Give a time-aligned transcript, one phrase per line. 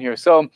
[0.00, 0.16] here.
[0.16, 0.48] So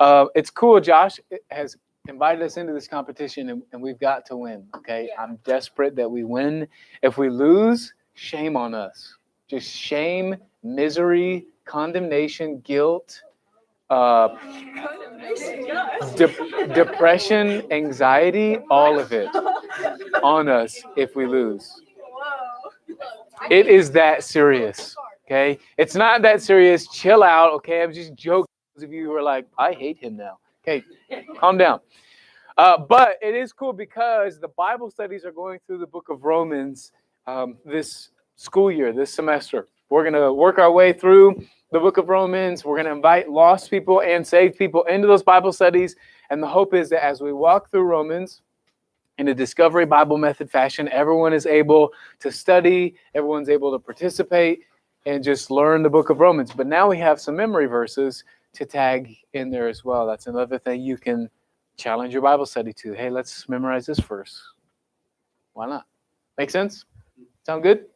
[0.00, 0.80] uh, it's cool.
[0.80, 1.18] Josh
[1.50, 1.76] has
[2.08, 4.66] invited us into this competition, and, and we've got to win.
[4.76, 5.22] Okay, Yeah.
[5.22, 6.66] I'm desperate that we win.
[7.02, 9.14] If we lose, shame on us.
[9.48, 13.22] Just shame, misery, condemnation, guilt,
[13.90, 14.28] uh,
[16.16, 19.28] de- depression, anxiety, all of it
[20.22, 21.80] on us if we lose.
[23.50, 24.94] It is that serious.
[25.26, 26.88] Okay, it's not that serious.
[26.88, 27.52] Chill out.
[27.52, 28.46] Okay, I'm just joking.
[28.78, 30.38] Those of you who are like, I hate him now.
[30.62, 30.84] Okay,
[31.40, 31.80] calm down.
[32.56, 36.22] Uh, but it is cool because the Bible studies are going through the book of
[36.22, 36.92] Romans
[37.26, 39.66] um, this school year, this semester.
[39.90, 42.64] We're going to work our way through the book of Romans.
[42.64, 45.96] We're going to invite lost people and saved people into those Bible studies.
[46.30, 48.42] And the hope is that as we walk through Romans
[49.18, 54.60] in a discovery Bible method fashion, everyone is able to study, everyone's able to participate,
[55.06, 56.52] and just learn the book of Romans.
[56.52, 58.24] But now we have some memory verses
[58.54, 60.06] to tag in there as well.
[60.06, 61.30] That's another thing you can
[61.76, 62.92] challenge your Bible study to.
[62.92, 64.42] Hey, let's memorize this verse.
[65.52, 65.86] Why not?
[66.36, 66.84] Make sense?
[67.44, 67.86] Sound good?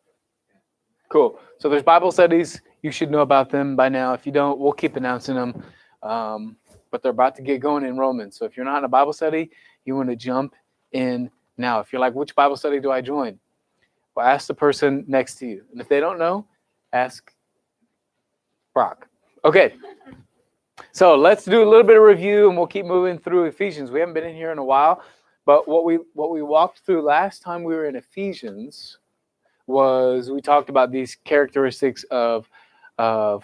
[1.09, 1.39] Cool.
[1.59, 2.61] So there's Bible studies.
[2.83, 4.15] You should know about them by now.
[4.15, 5.63] If you don't, we'll keep announcing them.
[6.03, 6.57] Um,
[6.91, 8.37] but they're about to get going in Romans.
[8.37, 9.51] So if you're not in a Bible study,
[9.85, 10.55] you want to jump
[10.93, 11.81] in now.
[11.81, 13.39] If you're like, which Bible study do I join?
[14.15, 15.65] Well, ask the person next to you.
[15.73, 16.47] And if they don't know,
[16.93, 17.33] ask
[18.75, 19.09] Brock.
[19.45, 19.75] Okay.
[20.95, 23.91] So let's do a little bit of review and we'll keep moving through Ephesians.
[23.91, 25.03] We haven't been in here in a while,
[25.47, 28.99] but what we what we walked through last time we were in Ephesians
[29.67, 32.47] was we talked about these characteristics of
[32.99, 33.43] of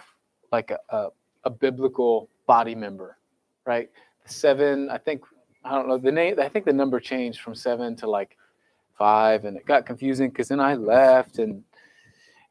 [0.51, 1.07] like a, a,
[1.45, 3.17] a biblical body member,
[3.65, 3.89] right?
[4.25, 5.23] Seven, I think
[5.65, 6.39] I don't know the name.
[6.39, 8.37] I think the number changed from seven to like
[8.95, 11.63] five, and it got confusing because then I left and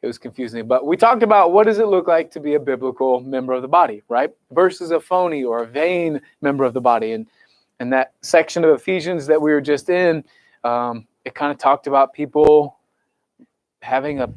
[0.02, 0.66] it was confusing.
[0.66, 3.62] But we talked about what does it look like to be a biblical member of
[3.62, 4.30] the body, right?
[4.52, 7.12] Versus a phony or a vain member of the body.
[7.12, 7.26] And
[7.80, 10.24] and that section of Ephesians that we were just in,
[10.64, 12.76] um, it kind of talked about people
[13.82, 14.28] having a,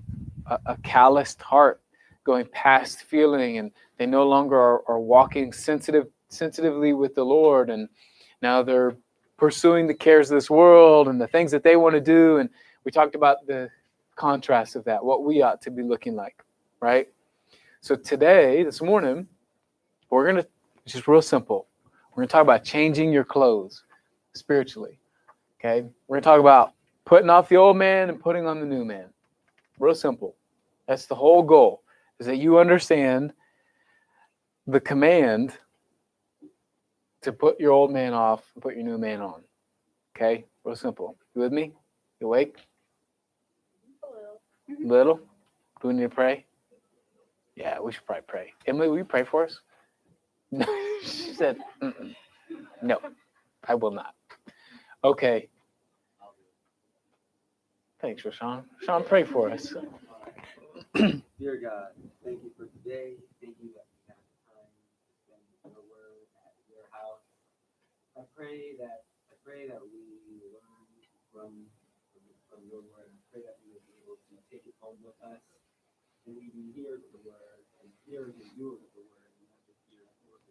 [0.45, 1.81] a, a calloused heart,
[2.23, 7.69] going past feeling, and they no longer are, are walking sensitive sensitively with the Lord,
[7.69, 7.89] and
[8.41, 8.95] now they're
[9.38, 12.38] pursuing the cares of this world and the things that they want to do.
[12.38, 12.49] And
[12.83, 13.69] we talked about the
[14.21, 16.43] contrast of that, what we ought to be looking like,
[16.79, 17.07] right?
[17.81, 19.27] So today, this morning,
[20.11, 20.45] we're gonna
[20.85, 21.67] it's just real simple.
[22.11, 23.83] We're gonna talk about changing your clothes
[24.35, 24.99] spiritually.
[25.59, 26.73] Okay, we're gonna talk about
[27.03, 29.07] putting off the old man and putting on the new man.
[29.79, 30.35] Real simple.
[30.87, 31.81] That's the whole goal.
[32.19, 33.33] Is that you understand
[34.67, 35.57] the command
[37.23, 39.41] to put your old man off and put your new man on.
[40.15, 41.17] Okay, real simple.
[41.33, 41.73] You with me?
[42.19, 42.57] You awake?
[44.71, 44.89] Mm-hmm.
[44.89, 45.19] Little?
[45.81, 46.45] Do we need to pray?
[47.55, 48.53] Yeah, we should probably pray.
[48.67, 49.59] Emily, will you pray for us?
[50.51, 50.65] No,
[51.03, 52.15] she said, Mm-mm.
[52.81, 52.99] no,
[53.67, 54.13] I will not.
[55.03, 55.49] Okay.
[58.01, 58.63] Thanks, Rashawn.
[58.83, 59.73] Sean, pray for us.
[60.95, 61.93] Dear God,
[62.25, 63.13] thank you for today.
[63.39, 64.17] Thank you that we have
[64.49, 64.65] time
[65.05, 67.21] to spend your word at your house.
[68.17, 70.01] I pray that I pray that we
[70.49, 70.89] learn
[71.29, 71.69] from
[72.09, 73.13] from, from your word.
[73.13, 75.39] I pray that we will be able to take it home with us
[76.28, 79.79] and even hear the word and hear the doer of the word and not just
[79.89, 80.41] hear the word.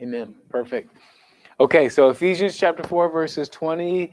[0.00, 0.34] Amen.
[0.48, 0.94] Perfect.
[1.58, 4.12] Okay, so Ephesians chapter 4, verses 20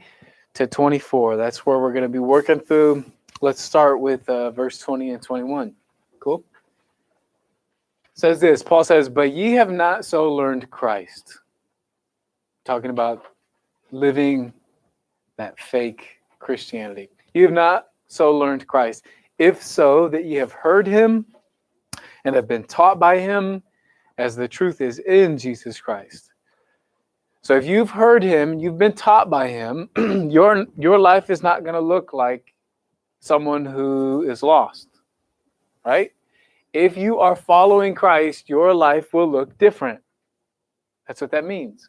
[0.54, 1.36] to 24.
[1.36, 3.04] That's where we're going to be working through.
[3.40, 5.72] Let's start with uh, verse 20 and 21.
[6.18, 6.42] Cool?
[8.14, 11.38] Says this Paul says, But ye have not so learned Christ.
[12.64, 13.24] Talking about
[13.92, 14.52] living
[15.38, 17.08] that fake Christianity.
[17.32, 19.06] You have not so learned Christ.
[19.38, 21.24] If so, that ye have heard him
[22.24, 23.62] and have been taught by him,
[24.18, 26.32] as the truth is in Jesus Christ.
[27.40, 29.88] So if you've heard him, you've been taught by him,
[30.30, 32.52] your your life is not going to look like
[33.20, 34.88] someone who is lost.
[35.86, 36.10] Right?
[36.72, 40.00] If you are following Christ, your life will look different.
[41.06, 41.88] That's what that means.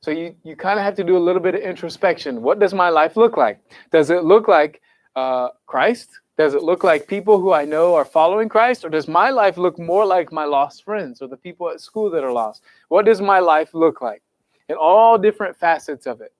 [0.00, 2.42] So you, you kind of have to do a little bit of introspection.
[2.42, 3.60] What does my life look like?
[3.90, 4.80] Does it look like
[5.16, 6.10] uh, Christ?
[6.36, 8.84] Does it look like people who I know are following Christ?
[8.84, 12.10] Or does my life look more like my lost friends or the people at school
[12.10, 12.62] that are lost?
[12.88, 14.22] What does my life look like?
[14.68, 16.32] In all different facets of it.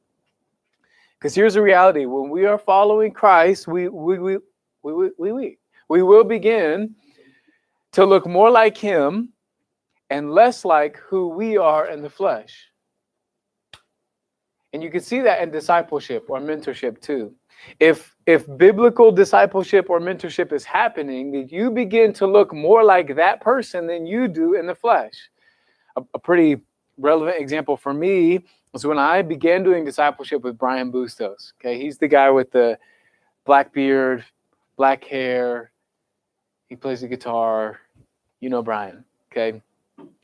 [1.18, 4.38] Because here's the reality when we are following Christ, we, we, we,
[4.84, 5.58] we, we, we, we,
[5.88, 6.94] we will begin
[7.90, 9.30] to look more like Him
[10.10, 12.67] and less like who we are in the flesh.
[14.72, 17.34] And you can see that in discipleship or mentorship too.
[17.80, 23.16] If if biblical discipleship or mentorship is happening, then you begin to look more like
[23.16, 25.30] that person than you do in the flesh.
[25.96, 26.60] A, a pretty
[26.98, 31.54] relevant example for me was when I began doing discipleship with Brian Bustos.
[31.58, 32.78] Okay, he's the guy with the
[33.46, 34.24] black beard,
[34.76, 35.72] black hair.
[36.68, 37.80] He plays the guitar.
[38.40, 39.04] You know Brian.
[39.32, 39.60] Okay.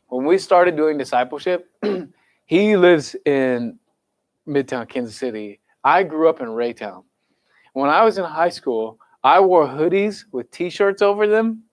[0.08, 1.68] When we started doing discipleship,
[2.46, 3.78] he lives in
[4.46, 5.60] Midtown Kansas City.
[5.82, 7.04] I grew up in Raytown.
[7.72, 11.64] When I was in high school, I wore hoodies with t-shirts over them,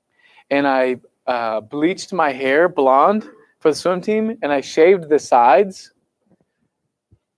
[0.49, 0.97] and I
[1.27, 3.29] uh, bleached my hair blonde
[3.59, 5.93] for the swim team, and I shaved the sides.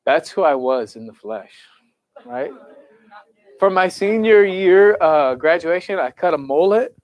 [0.06, 1.52] That's who I was in the flesh,
[2.26, 2.52] right?
[3.60, 6.96] For my senior year uh, graduation, I cut a mullet,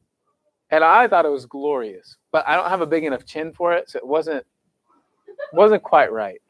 [0.69, 2.17] and I thought it was glorious.
[2.31, 4.45] But I don't have a big enough chin for it, so it wasn't
[5.53, 6.41] wasn't quite right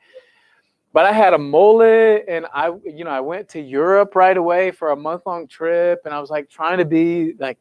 [0.92, 4.72] but I had a mullet and I, you know, I went to Europe right away
[4.72, 7.60] for a month long trip and I was like trying to be like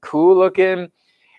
[0.00, 0.90] cool looking.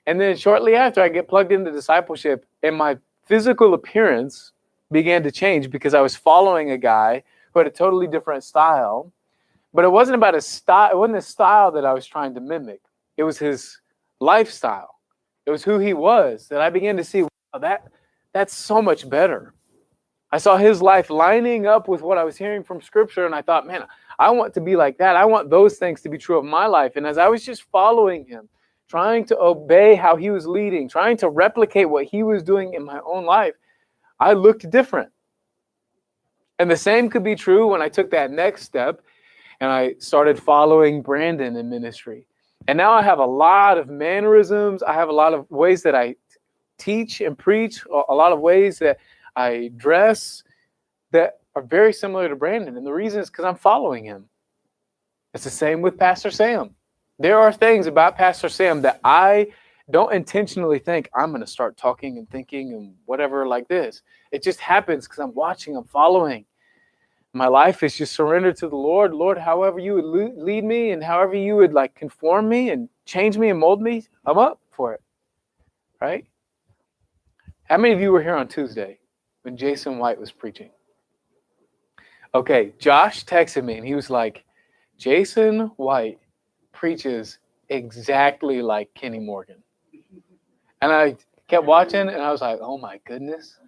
[0.06, 4.52] And then shortly after, I get plugged into discipleship and my physical appearance
[4.92, 9.12] began to change because I was following a guy who had a totally different style.
[9.74, 12.40] But it wasn't about a style, it wasn't a style that I was trying to
[12.40, 12.82] mimic,
[13.18, 13.80] it was his
[14.20, 14.92] lifestyle.
[15.48, 17.88] It was who he was that I began to see wow, that
[18.32, 19.55] that's so much better
[20.32, 23.42] I saw his life lining up with what I was hearing from scripture, and I
[23.42, 23.84] thought, man,
[24.20, 25.16] I want to be like that.
[25.16, 26.96] I want those things to be true of my life.
[26.96, 28.50] And as I was just following him,
[28.88, 32.84] trying to obey how he was leading, trying to replicate what he was doing in
[32.84, 33.56] my own life,
[34.20, 35.10] I looked different.
[36.60, 39.02] And the same could be true when I took that next step
[39.60, 42.28] and I started following Brandon in ministry.
[42.68, 44.82] And now I have a lot of mannerisms.
[44.84, 46.16] I have a lot of ways that I
[46.78, 48.98] teach and preach, a lot of ways that
[49.36, 50.44] I dress
[51.12, 52.78] that are very similar to Brandon.
[52.78, 54.26] And the reason is because I'm following him.
[55.34, 56.76] It's the same with Pastor Sam.
[57.20, 59.48] There are things about Pastor Sam that I
[59.92, 64.02] don't intentionally think I'm going to start talking and thinking and whatever like this.
[64.32, 66.46] It just happens because I'm watching, I'm following.
[67.34, 69.14] My life is just surrendered to the Lord.
[69.14, 73.38] Lord, however you would lead me and however you would like conform me and change
[73.38, 75.02] me and mold me, I'm up for it.
[76.00, 76.26] Right?
[77.66, 79.00] How many of you were here on Tuesday?
[79.46, 80.72] When Jason White was preaching.
[82.34, 84.44] Okay, Josh texted me and he was like,
[84.98, 86.20] Jason White
[86.74, 87.38] preaches
[87.70, 89.58] exactly like Kenny Morgan.
[90.82, 91.16] And I
[91.48, 93.60] kept watching and I was like, oh my goodness,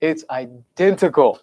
[0.00, 1.40] it's identical.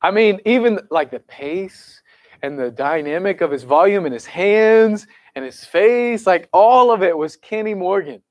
[0.00, 2.00] I mean, even like the pace
[2.42, 7.02] and the dynamic of his volume and his hands and his face, like all of
[7.02, 8.22] it was Kenny Morgan.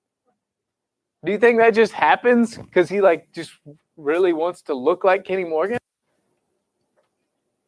[1.24, 3.52] Do you think that just happens because he like just
[3.98, 5.78] really wants to look like Kenny Morgan?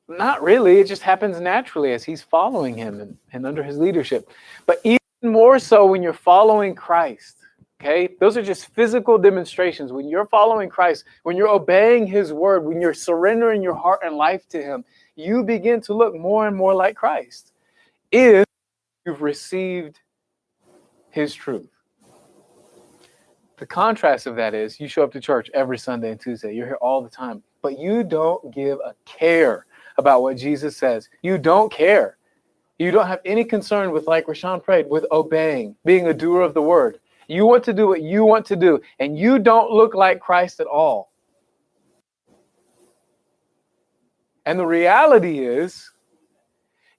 [0.07, 0.79] Not really.
[0.79, 4.29] It just happens naturally as he's following him and, and under his leadership.
[4.65, 7.37] But even more so when you're following Christ.
[7.83, 9.91] Okay, those are just physical demonstrations.
[9.91, 14.15] When you're following Christ, when you're obeying His word, when you're surrendering your heart and
[14.15, 14.85] life to Him,
[15.15, 17.51] you begin to look more and more like Christ
[18.09, 18.45] if
[19.05, 19.99] you've received
[21.09, 21.72] His truth.
[23.57, 26.53] The contrast of that is you show up to church every Sunday and Tuesday.
[26.55, 29.65] You're here all the time, but you don't give a care
[29.97, 31.07] about what Jesus says.
[31.21, 32.17] You don't care.
[32.79, 36.53] You don't have any concern with, like Rashawn prayed, with obeying, being a doer of
[36.53, 36.99] the word.
[37.27, 40.59] You want to do what you want to do, and you don't look like Christ
[40.59, 41.11] at all.
[44.45, 45.89] And the reality is,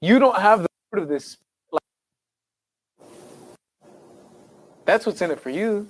[0.01, 1.37] you don't have the fruit of this.
[4.87, 5.89] That's what's in it for you.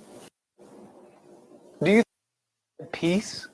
[2.91, 3.47] Peace?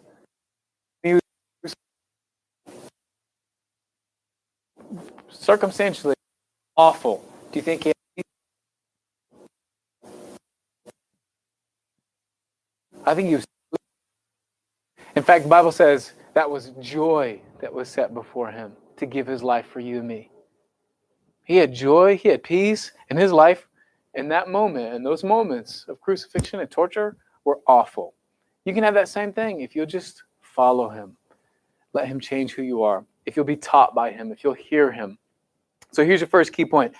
[5.29, 6.15] Circumstantially
[6.77, 7.25] awful.
[7.51, 7.91] Do you think he
[13.05, 13.45] I think he was
[15.15, 19.27] in fact the Bible says that was joy that was set before him to give
[19.27, 20.29] his life for you and me.
[21.43, 23.67] He had joy, he had peace in his life
[24.13, 28.13] in that moment, in those moments of crucifixion and torture were awful.
[28.65, 31.17] You can have that same thing if you'll just follow him.
[31.93, 33.05] Let him change who you are.
[33.25, 35.17] If you'll be taught by him, if you'll hear him.
[35.91, 36.93] So here's your first key point.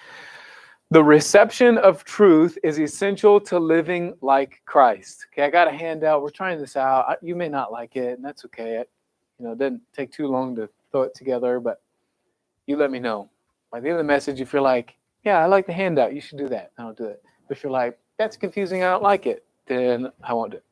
[0.89, 5.27] The reception of truth is essential to living like Christ.
[5.32, 6.22] Okay, I got a handout.
[6.22, 7.18] We're trying this out.
[7.22, 8.75] You may not like it, and that's okay.
[8.75, 8.89] It,
[9.39, 11.82] you know, it doesn't take too long to throw it together, but
[12.65, 13.30] you let me know.
[13.72, 16.20] By the end of the message, if you're like, yeah, I like the handout, you
[16.20, 16.72] should do that.
[16.77, 17.24] I don't do it.
[17.48, 20.65] But if you're like, that's confusing, I don't like it, then I won't do it.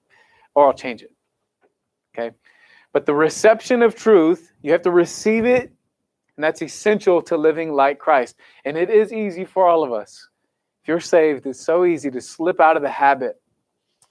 [0.59, 1.11] Or I'll change it.
[2.13, 2.35] Okay.
[2.91, 5.71] But the reception of truth, you have to receive it,
[6.35, 8.35] and that's essential to living like Christ.
[8.65, 10.27] And it is easy for all of us.
[10.83, 13.41] If you're saved, it's so easy to slip out of the habit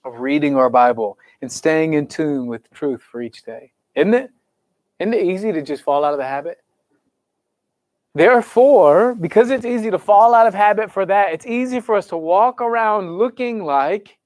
[0.07, 3.73] of reading our Bible and staying in tune with truth for each day.
[3.95, 4.31] Isn't it?
[5.01, 6.57] Isn't it easy to just fall out of the habit?
[8.15, 12.07] Therefore, because it's easy to fall out of habit for that, it's easy for us
[12.07, 14.17] to walk around looking like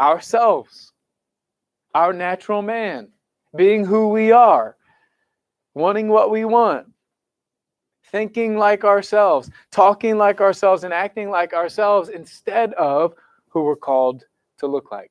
[0.00, 0.92] ourselves,
[1.94, 3.08] our natural man,
[3.56, 4.76] being who we are,
[5.74, 6.86] wanting what we want,
[8.10, 13.14] thinking like ourselves, talking like ourselves, and acting like ourselves instead of
[13.48, 14.24] who we're called
[14.58, 15.10] to look like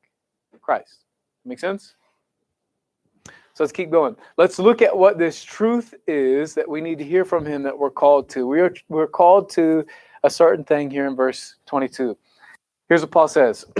[0.62, 1.06] Christ.
[1.46, 1.96] Make sense?
[3.26, 4.16] So let's keep going.
[4.38, 7.78] Let's look at what this truth is that we need to hear from him that
[7.78, 8.48] we're called to.
[8.48, 9.86] We are we're called to
[10.24, 12.18] a certain thing here in verse 22.
[12.90, 13.66] Here's what Paul says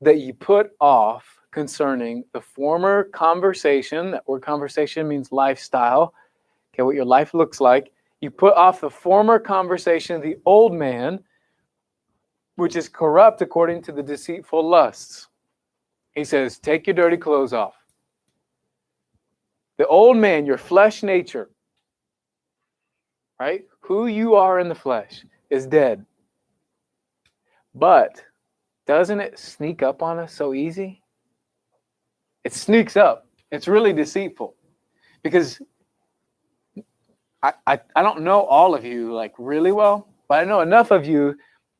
[0.00, 4.10] that you put off concerning the former conversation.
[4.10, 6.12] That word conversation means lifestyle.
[6.74, 7.92] Okay, what your life looks like.
[8.20, 11.18] You put off the former conversation, the old man,
[12.56, 15.28] which is corrupt according to the deceitful lusts.
[16.12, 17.76] He says, Take your dirty clothes off.
[19.78, 21.48] The old man, your flesh nature,
[23.40, 23.64] right?
[23.80, 26.04] Who you are in the flesh is dead.
[27.74, 28.22] But
[28.86, 31.00] doesn't it sneak up on us so easy?
[32.46, 33.26] It sneaks up.
[33.50, 34.54] It's really deceitful
[35.24, 35.60] because
[37.42, 40.92] I, I, I don't know all of you like really well, but I know enough
[40.92, 41.34] of you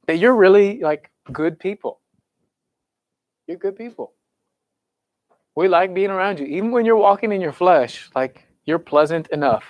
[0.08, 2.00] that you're really like good people.
[3.46, 4.14] You're good people.
[5.54, 6.46] We like being around you.
[6.46, 9.62] Even when you're walking in your flesh, like you're pleasant enough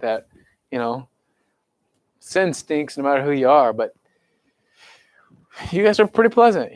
[0.00, 0.28] that,
[0.70, 1.10] you know,
[2.20, 3.92] sin stinks no matter who you are, but
[5.70, 6.72] you guys are pretty pleasant,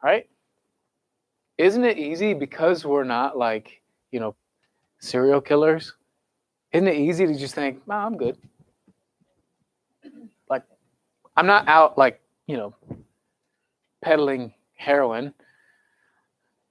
[0.00, 0.28] right?
[1.60, 4.34] Isn't it easy because we're not like, you know,
[4.98, 5.94] serial killers?
[6.72, 8.38] Isn't it easy to just think, oh, I'm good?
[10.48, 10.62] Like,
[11.36, 12.74] I'm not out like you know,
[14.02, 15.32] peddling heroin.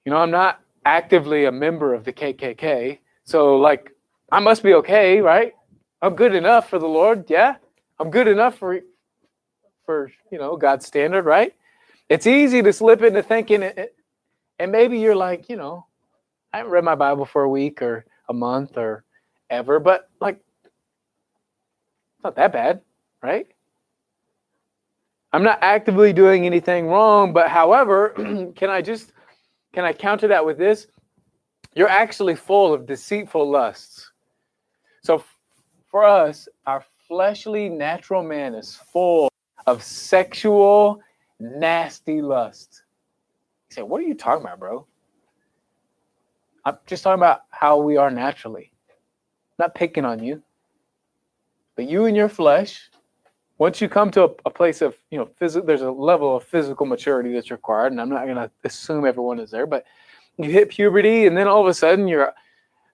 [0.03, 2.99] You know, I'm not actively a member of the KKK.
[3.23, 3.91] So, like,
[4.29, 5.53] I must be okay, right?
[6.01, 7.29] I'm good enough for the Lord.
[7.29, 7.55] Yeah.
[7.97, 8.79] I'm good enough for,
[9.85, 11.53] for you know, God's standard, right?
[12.09, 13.95] It's easy to slip into thinking, it,
[14.59, 15.85] and maybe you're like, you know,
[16.53, 19.03] I haven't read my Bible for a week or a month or
[19.49, 22.81] ever, but like, it's not that bad,
[23.23, 23.47] right?
[25.31, 28.09] I'm not actively doing anything wrong, but however,
[28.55, 29.13] can I just
[29.73, 30.87] can I counter that with this?
[31.75, 34.11] You're actually full of deceitful lusts.
[35.03, 35.23] So
[35.89, 39.29] for us, our fleshly natural man is full
[39.67, 40.99] of sexual
[41.39, 42.83] nasty lust.
[43.69, 44.85] You say, what are you talking about, bro?
[46.65, 48.71] I'm just talking about how we are naturally.
[49.57, 50.41] Not picking on you.
[51.75, 52.89] But you and your flesh,
[53.59, 56.43] once you come to a, a place of you know physical there's a level of
[56.43, 59.85] physical maturity that's required and i'm not going to assume everyone is there but
[60.37, 62.33] you hit puberty and then all of a sudden you're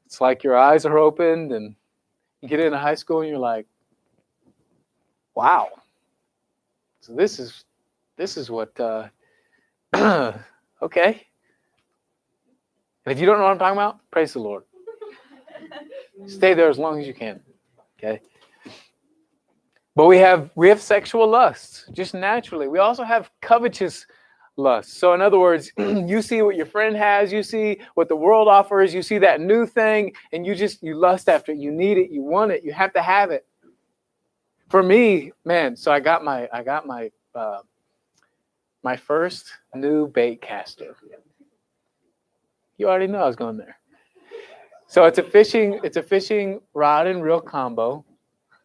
[0.05, 1.75] it's like your eyes are opened and
[2.41, 3.65] you get into high school and you're like
[5.35, 5.69] wow
[6.99, 7.63] so this is
[8.17, 9.07] this is what uh
[10.81, 11.25] okay
[13.05, 14.63] and if you don't know what i'm talking about praise the lord
[16.27, 17.39] stay there as long as you can
[17.97, 18.21] okay
[19.95, 22.67] but we have we have sexual lusts just naturally.
[22.67, 24.05] We also have covetous
[24.57, 24.99] lust.
[24.99, 28.49] So in other words, you see what your friend has, you see what the world
[28.49, 31.59] offers, you see that new thing and you just you lust after it.
[31.59, 33.45] You need it, you want it, you have to have it.
[34.69, 37.59] For me, man, so I got my I got my uh,
[38.85, 40.95] my first new bait caster.
[42.77, 43.77] You already know I was going there.
[44.85, 48.05] So it's a fishing it's a fishing rod and reel combo.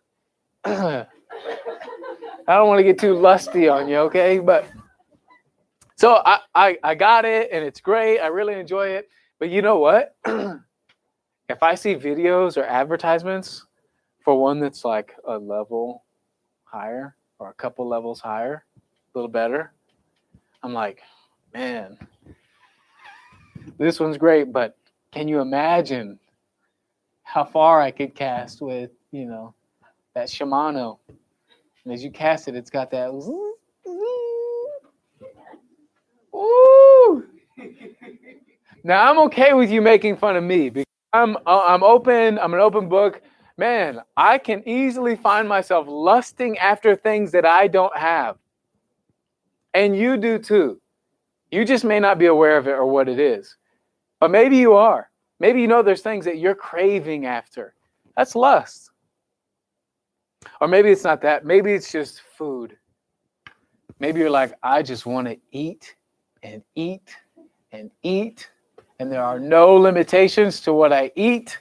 [0.64, 1.06] I
[2.46, 4.40] don't want to get too lusty on you, okay?
[4.40, 4.66] But
[5.96, 8.18] so I, I, I got it and it's great.
[8.18, 9.08] I really enjoy it.
[9.38, 10.16] But you know what?
[11.48, 13.64] if I see videos or advertisements
[14.22, 16.04] for one that's like a level
[16.64, 19.72] higher or a couple levels higher, a little better,
[20.62, 21.00] I'm like,
[21.54, 21.98] man,
[23.78, 24.76] this one's great, but
[25.12, 26.18] can you imagine
[27.22, 29.54] how far I could cast with, you know,
[30.14, 30.98] that Shimano
[31.84, 33.08] and as you cast it, it's got that.
[36.34, 37.24] Ooh.
[38.84, 42.38] Now I'm okay with you making fun of me because I'm uh, I'm open.
[42.38, 43.22] I'm an open book.
[43.56, 48.36] Man, I can easily find myself lusting after things that I don't have.
[49.74, 50.80] And you do too.
[51.50, 53.56] You just may not be aware of it or what it is.
[54.20, 55.10] But maybe you are.
[55.38, 57.74] Maybe you know there's things that you're craving after.
[58.16, 58.90] That's lust.
[60.60, 61.44] Or maybe it's not that.
[61.44, 62.76] Maybe it's just food.
[63.98, 65.94] Maybe you're like, I just want to eat
[66.42, 67.14] and eat
[67.72, 68.50] and eat,
[68.98, 71.58] and there are no limitations to what I eat.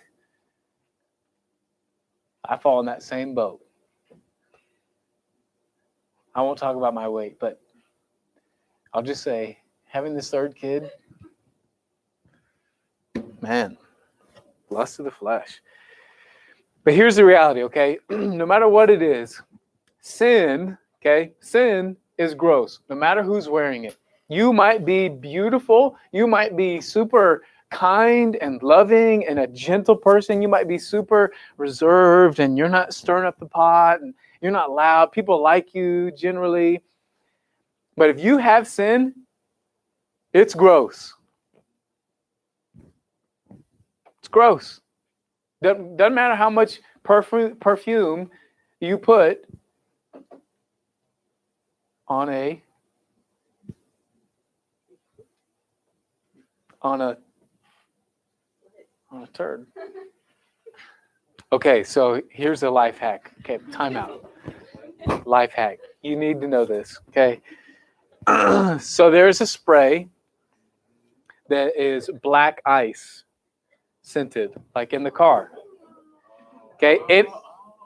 [2.48, 3.62] I fall in that same boat.
[6.34, 7.62] I won't talk about my weight, but
[8.94, 10.92] I'll just say having this third kid,
[13.42, 13.78] man,
[14.70, 15.62] lust of the flesh.
[16.84, 18.00] But here's the reality, okay?
[18.10, 19.42] no matter what it is,
[20.02, 23.98] sin, okay, sin is gross, no matter who's wearing it.
[24.28, 30.42] You might be beautiful, you might be super kind and loving and a gentle person.
[30.42, 34.72] You might be super reserved and you're not stirring up the pot and you're not
[34.72, 35.12] loud.
[35.12, 36.82] People like you generally.
[38.00, 39.14] But if you have sin,
[40.32, 41.14] it's gross.
[44.20, 44.80] It's gross.
[45.62, 48.32] Doesn't, doesn't matter how much perfume, perfume
[48.80, 49.44] you put
[52.08, 52.64] on a
[56.82, 57.18] on a
[59.12, 59.68] on a turd.
[61.52, 63.34] Okay, so here's a life hack.
[63.42, 64.32] Okay, time out.
[65.26, 65.80] Life hack.
[66.02, 66.98] You need to know this.
[67.10, 67.42] Okay.
[68.80, 70.08] so there's a spray
[71.50, 73.24] that is black ice
[74.02, 75.52] scented, like in the car.
[76.76, 77.26] Okay, it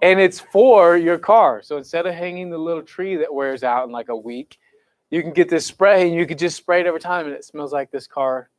[0.01, 1.61] and it's for your car.
[1.61, 4.59] So instead of hanging the little tree that wears out in like a week,
[5.09, 7.45] you can get this spray and you can just spray it every time and it
[7.45, 8.49] smells like this car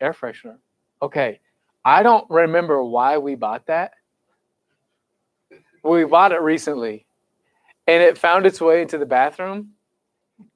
[0.00, 0.58] air freshener.
[1.00, 1.40] Okay,
[1.84, 3.92] I don't remember why we bought that.
[5.82, 7.06] We bought it recently
[7.86, 9.70] and it found its way into the bathroom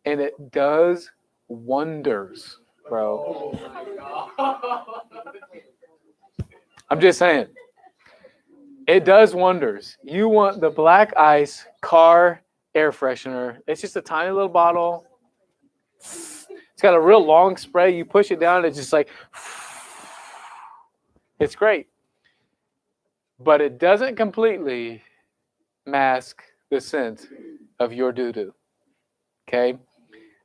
[0.05, 1.11] and it does
[1.49, 3.59] wonders, bro.
[6.91, 7.47] I'm just saying.
[8.87, 9.97] It does wonders.
[10.03, 12.43] You want the black ice car
[12.75, 13.59] air freshener.
[13.67, 15.07] It's just a tiny little bottle.
[15.99, 17.97] It's got a real long spray.
[17.97, 19.09] You push it down, it's just like
[21.41, 21.89] it's great.
[23.41, 25.03] But it doesn't completely
[25.87, 27.29] mask the scent
[27.81, 28.55] of your doo doo.
[29.49, 29.79] Okay?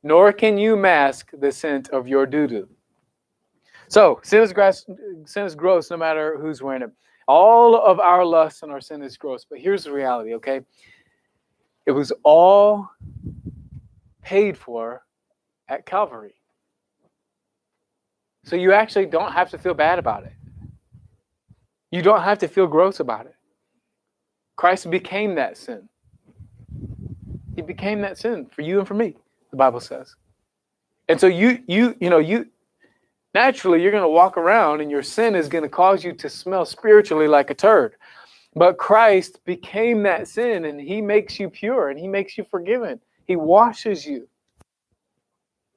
[0.03, 2.69] Nor can you mask the scent of your doo doo.
[3.88, 4.85] So, sin is, grass,
[5.25, 6.91] sin is gross no matter who's wearing it.
[7.27, 9.45] All of our lust and our sin is gross.
[9.49, 10.62] But here's the reality, okay?
[11.85, 12.89] It was all
[14.21, 15.03] paid for
[15.67, 16.35] at Calvary.
[18.43, 20.33] So you actually don't have to feel bad about it.
[21.91, 23.35] You don't have to feel gross about it.
[24.55, 25.89] Christ became that sin.
[27.59, 29.17] He became that sin for you and for me,
[29.51, 30.15] the Bible says.
[31.09, 32.45] And so you you you know you
[33.33, 36.29] naturally you're going to walk around and your sin is going to cause you to
[36.29, 37.95] smell spiritually like a turd.
[38.55, 43.01] But Christ became that sin and he makes you pure and he makes you forgiven.
[43.25, 44.29] He washes you.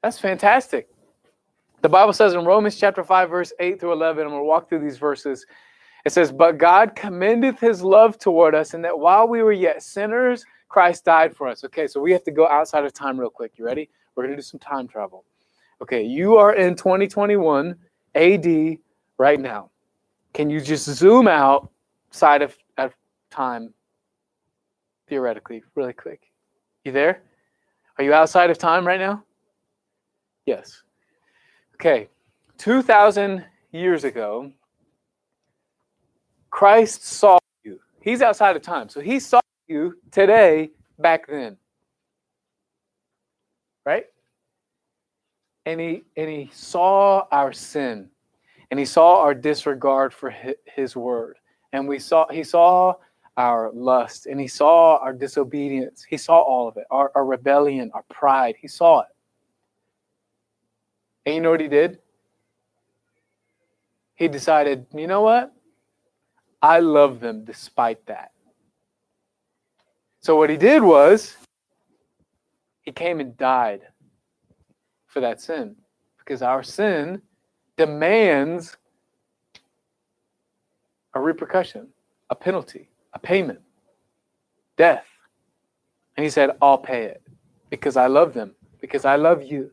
[0.03, 0.87] That's fantastic.
[1.81, 4.69] The Bible says in Romans chapter 5 verse 8 through 11 I'm going to walk
[4.69, 5.45] through these verses.
[6.05, 9.83] It says, But God commendeth his love toward us, and that while we were yet
[9.83, 11.63] sinners, Christ died for us.
[11.63, 13.51] Okay, so we have to go outside of time real quick.
[13.57, 13.91] You ready?
[14.15, 15.23] We're going to do some time travel.
[15.83, 17.75] Okay, you are in 2021
[18.15, 18.77] AD
[19.19, 19.69] right now.
[20.33, 21.69] Can you just zoom out
[22.09, 22.91] side of, of
[23.29, 23.71] time
[25.07, 26.31] theoretically, really quick?
[26.83, 27.21] You there?
[27.99, 29.23] Are you outside of time right now?
[30.47, 30.81] Yes.
[31.75, 32.09] Okay,
[32.57, 34.51] 2,000 years ago,
[36.49, 37.79] Christ saw you.
[38.01, 38.89] He's outside of time.
[38.89, 39.39] So he saw
[39.73, 41.57] you today back then.
[43.85, 44.05] Right?
[45.65, 48.09] And he and he saw our sin.
[48.71, 50.33] And he saw our disregard for
[50.65, 51.37] his word.
[51.73, 52.95] And we saw he saw
[53.35, 56.05] our lust and he saw our disobedience.
[56.07, 56.85] He saw all of it.
[56.91, 58.55] Our, our rebellion, our pride.
[58.61, 59.07] He saw it.
[61.25, 61.99] And you know what he did?
[64.15, 65.53] He decided, you know what?
[66.61, 68.32] I love them despite that.
[70.23, 71.35] So what he did was
[72.81, 73.81] he came and died
[75.05, 75.75] for that sin
[76.17, 77.21] because our sin
[77.75, 78.77] demands
[81.13, 81.89] a repercussion,
[82.29, 83.59] a penalty, a payment,
[84.77, 85.05] death.
[86.15, 87.21] And he said, I'll pay it
[87.69, 89.71] because I love them, because I love you.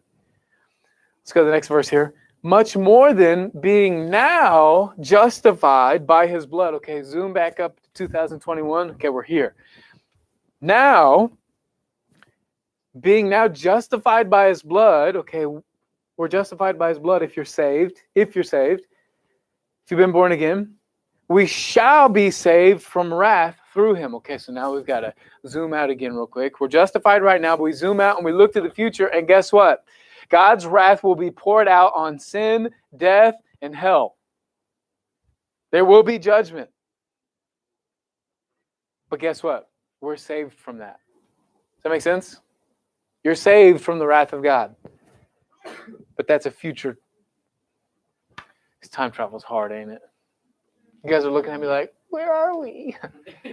[1.21, 6.47] Let's go to the next verse here much more than being now justified by his
[6.47, 6.75] blood.
[6.75, 8.91] Okay, zoom back up to 2021.
[8.93, 9.55] Okay, we're here.
[10.61, 11.31] Now,
[12.99, 15.47] being now justified by his blood, okay,
[16.17, 18.83] we're justified by his blood if you're saved, if you're saved.
[19.85, 20.75] if you've been born again,
[21.29, 24.15] we shall be saved from wrath through him.
[24.17, 25.15] Okay, so now we've got to
[25.47, 26.61] zoom out again real quick.
[26.61, 29.27] We're justified right now, but we zoom out and we look to the future, and
[29.27, 29.85] guess what?
[30.29, 34.17] God's wrath will be poured out on sin, death, and hell.
[35.73, 36.69] There will be judgment.
[39.09, 39.70] But guess what?
[40.01, 40.99] We're saved from that.
[41.77, 42.41] Does that make sense?
[43.23, 44.75] You're saved from the wrath of God.
[46.17, 46.99] But that's a future.
[48.81, 50.01] This time travel's hard, ain't it?
[51.05, 52.97] You guys are looking at me like, where are we?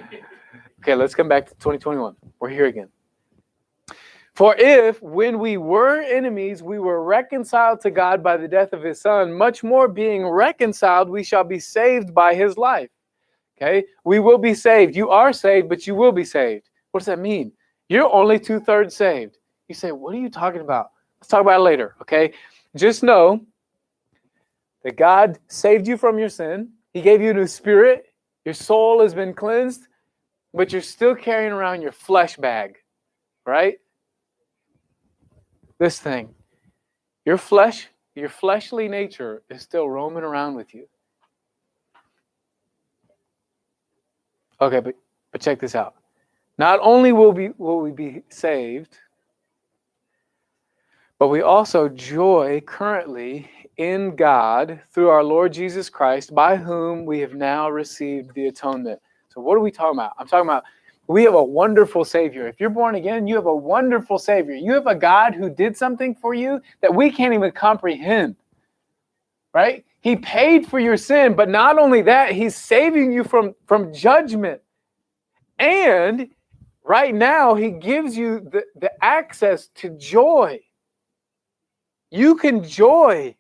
[0.81, 2.15] okay, let's come back to 2021.
[2.39, 2.89] We're here again.
[4.35, 8.83] For if, when we were enemies, we were reconciled to God by the death of
[8.83, 12.89] his son, much more being reconciled, we shall be saved by his life.
[13.57, 13.85] Okay?
[14.03, 14.95] We will be saved.
[14.95, 16.69] You are saved, but you will be saved.
[16.91, 17.51] What does that mean?
[17.89, 19.37] You're only two thirds saved.
[19.67, 20.91] You say, What are you talking about?
[21.19, 21.95] Let's talk about it later.
[22.01, 22.33] Okay?
[22.75, 23.41] Just know
[24.83, 28.07] that God saved you from your sin, He gave you a new spirit,
[28.45, 29.87] your soul has been cleansed,
[30.53, 32.77] but you're still carrying around your flesh bag,
[33.45, 33.79] right?
[35.79, 36.29] This thing.
[37.25, 40.87] Your flesh, your fleshly nature is still roaming around with you.
[44.59, 44.95] Okay, but
[45.31, 45.95] but check this out.
[46.57, 48.97] Not only will we will we be saved,
[51.19, 57.19] but we also joy currently in God through our Lord Jesus Christ, by whom we
[57.19, 58.99] have now received the atonement.
[59.29, 60.13] So what are we talking about?
[60.17, 60.63] I'm talking about
[61.07, 62.47] we have a wonderful Savior.
[62.47, 64.55] If you're born again, you have a wonderful Savior.
[64.55, 68.35] You have a God who did something for you that we can't even comprehend.
[69.53, 69.85] Right?
[70.07, 74.61] He paid for your sin, but not only that, He's saving you from, from judgment.
[75.59, 76.29] And
[76.85, 80.61] right now, He gives you the, the access to joy.
[82.09, 83.35] You can joy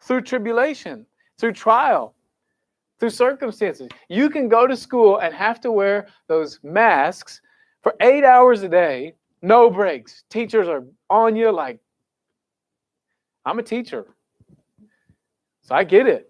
[0.00, 1.06] through tribulation,
[1.38, 2.16] through trial,
[2.98, 3.88] through circumstances.
[4.08, 7.40] You can go to school and have to wear those masks
[7.82, 10.24] for eight hours a day, no breaks.
[10.28, 11.78] Teachers are on you like,
[13.46, 14.08] I'm a teacher.
[15.70, 16.28] So I get it.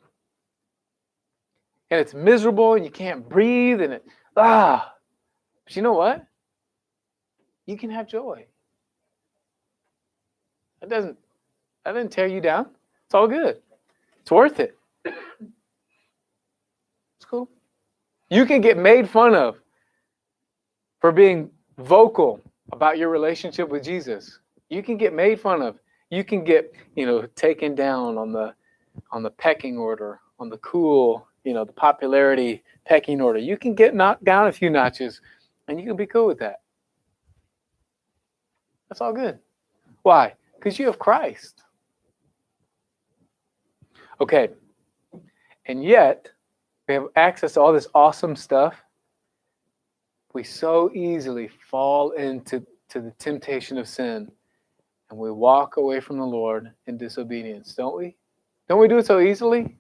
[1.91, 4.93] And it's miserable and you can't breathe and it, ah.
[5.65, 6.27] But you know what?
[7.65, 8.45] You can have joy.
[10.83, 11.17] That doesn't,
[11.85, 12.67] that doesn't tear you down.
[13.07, 13.63] It's all good.
[14.21, 14.77] It's worth it
[15.07, 15.15] It's
[17.25, 17.49] cool.
[18.29, 19.57] You can get made fun of
[21.01, 21.49] for being
[21.79, 24.39] vocal about your relationship with Jesus.
[24.69, 25.79] You can get made fun of.
[26.11, 28.55] You can get, you know, taken down on the
[29.11, 33.39] on the pecking order, on the cool, you know, the popularity pecking order.
[33.39, 35.21] You can get knocked down a few notches
[35.69, 36.61] and you can be cool with that.
[38.89, 39.39] That's all good.
[40.03, 40.35] Why?
[40.57, 41.63] Because you have Christ.
[44.21, 44.49] Okay.
[45.67, 46.29] And yet,
[46.89, 48.83] we have access to all this awesome stuff,
[50.33, 54.31] we so easily fall into to the temptation of sin
[55.11, 58.17] and we walk away from the Lord in disobedience, don't we?
[58.71, 59.77] Don't we do it so easily?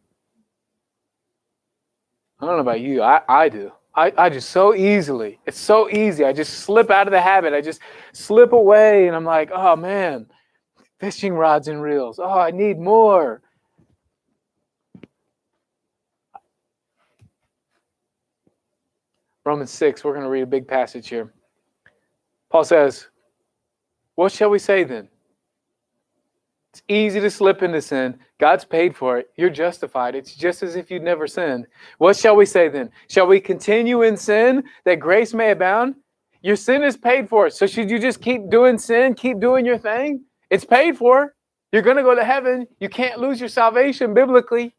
[2.40, 3.02] I don't know about you.
[3.02, 3.70] I, I do.
[3.94, 5.38] I, I just so easily.
[5.46, 6.24] It's so easy.
[6.24, 7.52] I just slip out of the habit.
[7.52, 7.80] I just
[8.12, 10.26] slip away and I'm like, oh man,
[10.98, 12.18] fishing rods and reels.
[12.18, 13.42] Oh, I need more.
[19.44, 21.32] Romans 6, we're going to read a big passage here.
[22.50, 23.06] Paul says,
[24.16, 25.08] What shall we say then?
[26.72, 28.18] It's easy to slip into sin.
[28.38, 29.30] God's paid for it.
[29.36, 30.14] You're justified.
[30.14, 31.66] It's just as if you'd never sinned.
[31.98, 32.90] What shall we say then?
[33.08, 35.96] Shall we continue in sin that grace may abound?
[36.42, 37.50] Your sin is paid for.
[37.50, 40.24] So should you just keep doing sin, keep doing your thing?
[40.48, 41.34] It's paid for.
[41.72, 42.66] You're going to go to heaven.
[42.78, 44.74] You can't lose your salvation biblically.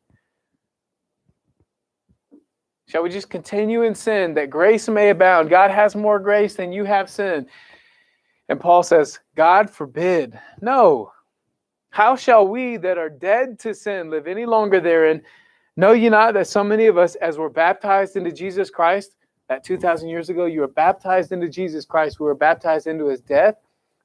[2.88, 5.50] Shall we just continue in sin that grace may abound?
[5.50, 7.48] God has more grace than you have sin.
[8.50, 10.38] And Paul says, God forbid.
[10.62, 11.12] No.
[11.92, 15.22] How shall we that are dead to sin live any longer therein?
[15.76, 19.18] Know ye not that so many of us, as were baptized into Jesus Christ,
[19.50, 22.18] that 2,000 years ago, you were baptized into Jesus Christ.
[22.18, 23.56] We were baptized into his death.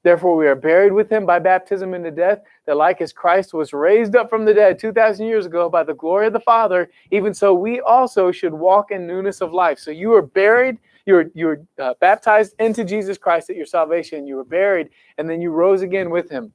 [0.03, 3.71] Therefore, we are buried with him by baptism into death, that like as Christ was
[3.71, 7.33] raised up from the dead 2,000 years ago by the glory of the Father, even
[7.33, 9.79] so we also should walk in newness of life.
[9.79, 13.65] So you were buried, you were, you were uh, baptized into Jesus Christ at your
[13.65, 16.51] salvation, you were buried, and then you rose again with him.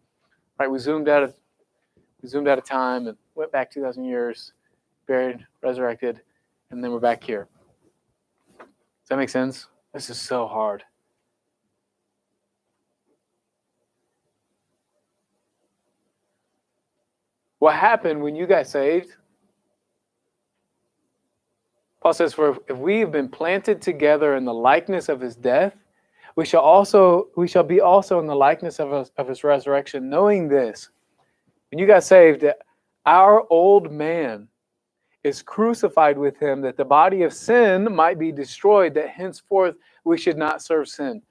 [0.63, 0.71] Right?
[0.71, 1.35] We zoomed out of
[2.23, 4.53] we zoomed out of time and went back 2,000 years,
[5.09, 6.21] buried, resurrected,
[6.71, 7.49] and then we're back here.
[8.61, 9.67] Does that make sense?
[9.93, 10.85] This is so hard.
[17.59, 19.17] What happened when you got saved?
[22.01, 25.75] Paul says, For if we have been planted together in the likeness of his death,
[26.37, 30.09] we shall also we shall be also in the likeness of his, of his resurrection,
[30.09, 30.89] knowing this.
[31.71, 32.45] When you got saved,
[33.07, 34.49] our old man
[35.25, 40.19] is crucified with him, that the body of sin might be destroyed, that henceforth we
[40.19, 41.23] should not serve sin.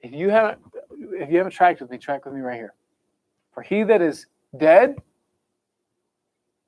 [0.00, 0.58] If you haven't
[0.90, 2.74] if you haven't tracked with me, track with me right here.
[3.52, 4.96] For he that is dead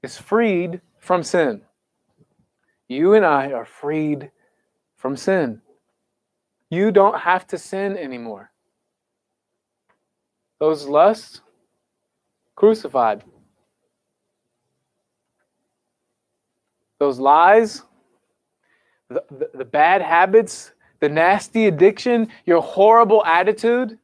[0.03, 1.63] is freed from sin.
[2.89, 4.31] You and I are freed
[4.97, 5.61] from sin.
[6.71, 8.51] You don't have to sin anymore.
[10.61, 11.41] Those lusts,
[12.57, 13.23] crucified.
[16.99, 17.83] Those lies,
[19.09, 23.99] the, the, the, bad habits, the nasty addiction, your horrible attitude,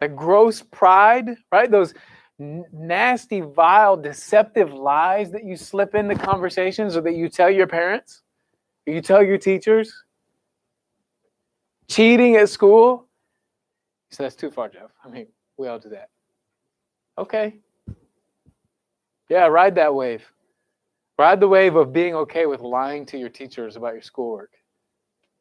[0.00, 1.68] the gross pride, right?
[1.68, 1.92] Those
[2.38, 8.22] nasty, vile, deceptive lies that you slip into conversations or that you tell your parents,
[8.86, 9.92] or you tell your teachers,
[11.90, 13.08] cheating at school.
[14.10, 14.90] So that's too far, Jeff.
[15.04, 15.26] I mean,
[15.58, 16.08] we all do that.
[17.18, 17.56] Okay.
[19.28, 20.24] Yeah, ride that wave.
[21.18, 24.52] Ride the wave of being okay with lying to your teachers about your schoolwork.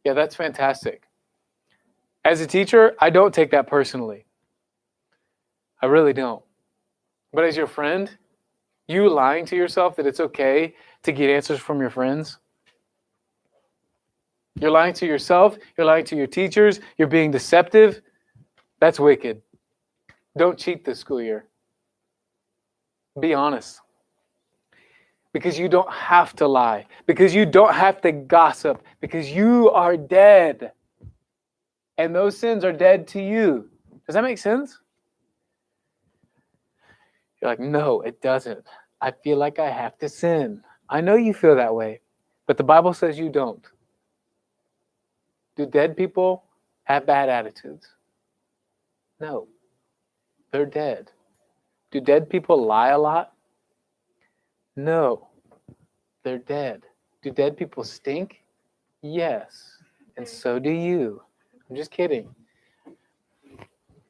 [0.04, 1.04] Yeah, that's fantastic.
[2.26, 4.26] As a teacher, I don't take that personally.
[5.82, 6.44] I really don't.
[7.32, 8.10] But as your friend,
[8.88, 12.40] you lying to yourself that it's okay to get answers from your friends?
[14.60, 18.02] You're lying to yourself, you're lying to your teachers, you're being deceptive.
[18.80, 19.42] That's wicked.
[20.38, 21.46] Don't cheat this school year.
[23.20, 23.80] Be honest.
[25.32, 29.96] Because you don't have to lie, because you don't have to gossip, because you are
[29.96, 30.72] dead.
[31.98, 33.70] And those sins are dead to you.
[34.06, 34.80] Does that make sense?
[37.42, 38.66] You're like, no, it doesn't.
[39.02, 40.62] I feel like I have to sin.
[40.90, 42.02] I know you feel that way,
[42.48, 43.66] but the Bible says you don't.
[45.60, 46.46] Do dead people
[46.86, 47.86] have bad attitudes?
[49.20, 49.50] No,
[50.54, 51.12] they're dead.
[51.92, 53.34] Do dead people lie a lot?
[54.78, 55.28] No,
[56.24, 56.84] they're dead.
[57.22, 58.42] Do dead people stink?
[59.02, 59.80] Yes,
[60.16, 61.22] and so do you.
[61.70, 62.34] I'm just kidding.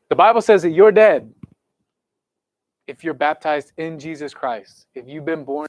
[0.10, 1.34] The Bible says that you're dead
[2.86, 5.66] if you're baptized in Jesus Christ, if you've been born,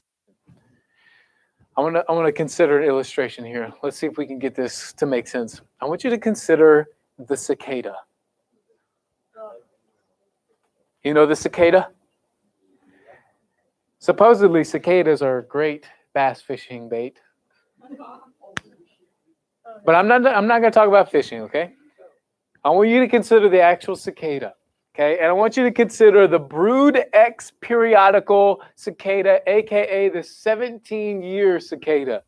[1.81, 3.73] I want to I want to consider an illustration here.
[3.81, 5.61] Let's see if we can get this to make sense.
[5.81, 7.95] I want you to consider the cicada.
[11.03, 11.89] You know the cicada?
[13.97, 17.19] Supposedly cicadas are great bass fishing bait.
[19.83, 21.73] But I'm not I'm not going to talk about fishing, okay?
[22.63, 24.53] I want you to consider the actual cicada.
[24.93, 31.23] Okay, and I want you to consider the Brood X periodical cicada, aka the 17
[31.23, 32.23] year cicada.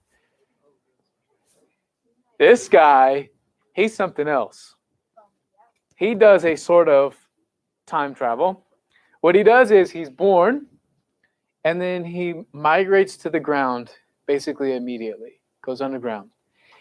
[2.40, 3.30] This guy,
[3.74, 4.76] he's something else.
[5.98, 7.18] He does a sort of
[7.86, 8.66] time travel.
[9.20, 10.66] What he does is he's born
[11.66, 13.92] and then he migrates to the ground
[14.26, 16.30] basically immediately, goes underground.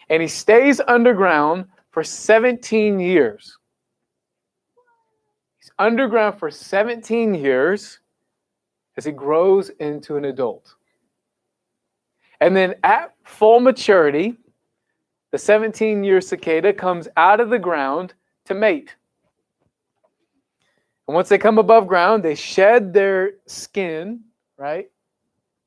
[0.09, 3.59] And he stays underground for 17 years
[5.79, 8.01] underground for 17 years
[8.96, 10.75] as he grows into an adult.
[12.40, 14.37] And then at full maturity,
[15.31, 18.14] the 17 year cicada comes out of the ground
[18.46, 18.96] to mate.
[21.09, 24.20] And once they come above ground, they shed their skin,
[24.57, 24.90] right?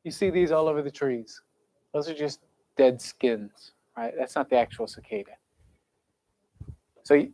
[0.03, 1.41] You see these all over the trees.
[1.93, 2.41] Those are just
[2.77, 4.13] dead skins, right?
[4.17, 5.31] That's not the actual cicada.
[7.03, 7.25] So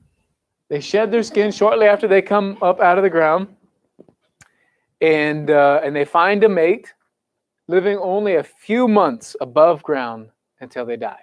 [0.71, 3.49] they shed their skin shortly after they come up out of the ground,
[5.01, 6.93] and uh, and they find a mate,
[7.67, 10.29] living only a few months above ground
[10.61, 11.19] until they die.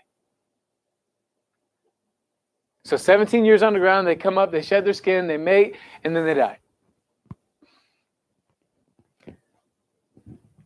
[2.85, 6.27] So 17 years underground, they come up, they shed their skin, they mate, and then
[6.27, 6.59] they die.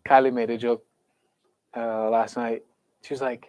[0.05, 0.85] Kylie made a joke
[1.77, 2.65] uh, last night.
[3.03, 3.47] She was like,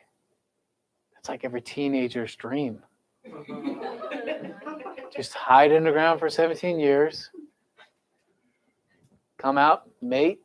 [1.15, 2.83] "That's like every teenager's dream."
[5.15, 7.29] Just hide in the ground for 17 years.
[9.37, 10.39] Come out, mate,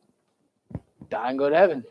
[1.09, 1.83] die and go to heaven.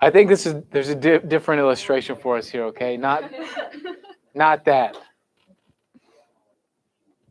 [0.00, 2.96] I think this is there's a di- different illustration for us here, okay?
[2.96, 3.30] Not
[4.34, 4.96] not that.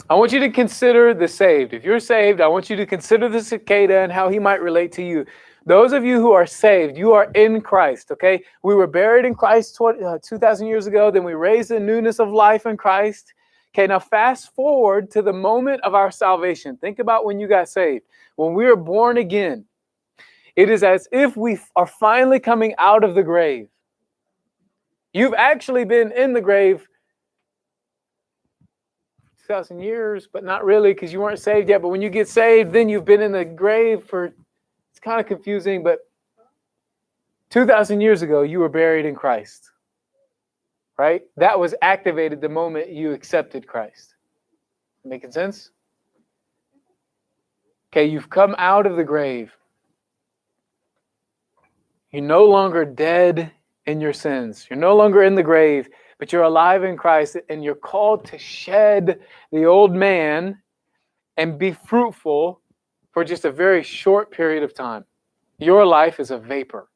[0.10, 1.74] I want you to consider the saved.
[1.74, 4.92] If you're saved, I want you to consider the cicada and how he might relate
[4.94, 5.26] to you.
[5.66, 8.44] Those of you who are saved, you are in Christ, okay?
[8.64, 12.20] We were buried in Christ 20, uh, 2,000 years ago, then we raised in newness
[12.20, 13.34] of life in Christ.
[13.74, 16.78] Okay, now fast forward to the moment of our salvation.
[16.78, 18.06] Think about when you got saved.
[18.36, 19.66] When we were born again,
[20.56, 23.70] It is as if we are finally coming out of the grave.
[25.14, 26.88] You've actually been in the grave
[29.48, 31.82] 2,000 years, but not really because you weren't saved yet.
[31.82, 34.34] But when you get saved, then you've been in the grave for,
[35.04, 36.00] kind of confusing, but
[37.50, 39.72] 2,000 years ago, you were buried in Christ,
[40.98, 41.22] right?
[41.38, 44.16] That was activated the moment you accepted Christ.
[45.04, 45.72] Making sense?
[47.92, 49.52] Okay, you've come out of the grave.
[52.12, 53.52] You're no longer dead
[53.86, 54.68] in your sins.
[54.70, 58.38] You're no longer in the grave, but you're alive in Christ and you're called to
[58.38, 59.20] shed
[59.52, 60.62] the old man
[61.36, 62.61] and be fruitful
[63.12, 65.06] for just a very short period of time.
[65.58, 66.88] Your life is a vapor.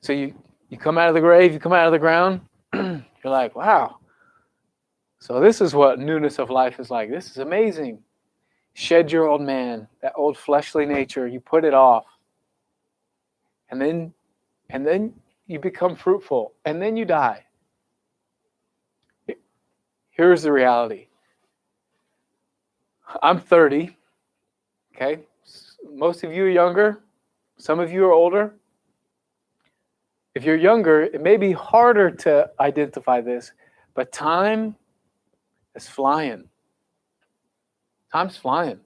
[0.00, 0.34] So you
[0.68, 2.40] you come out of the grave, you come out of the ground,
[2.74, 3.98] you're like, wow.
[5.20, 7.10] So this is what newness of life is like.
[7.10, 7.98] This is amazing.
[8.74, 12.04] Shed your old man, that old fleshly nature, you put it off.
[13.70, 14.12] And then
[14.70, 15.14] and then
[15.46, 17.44] you become fruitful and then you die.
[20.10, 21.08] Here's the reality.
[23.22, 23.96] I'm 30.
[24.94, 25.20] Okay?
[25.94, 27.00] Most of you are younger.
[27.58, 28.54] Some of you are older.
[30.34, 33.52] If you're younger, it may be harder to identify this,
[33.94, 34.76] but time
[35.74, 36.44] is flying.
[38.12, 38.80] Time's flying.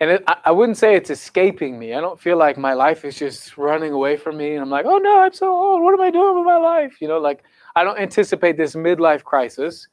[0.00, 1.94] And it, I, I wouldn't say it's escaping me.
[1.94, 4.52] I don't feel like my life is just running away from me.
[4.52, 5.82] And I'm like, oh no, I'm so old.
[5.82, 7.00] What am I doing with my life?
[7.00, 7.42] You know, like
[7.74, 9.88] I don't anticipate this midlife crisis.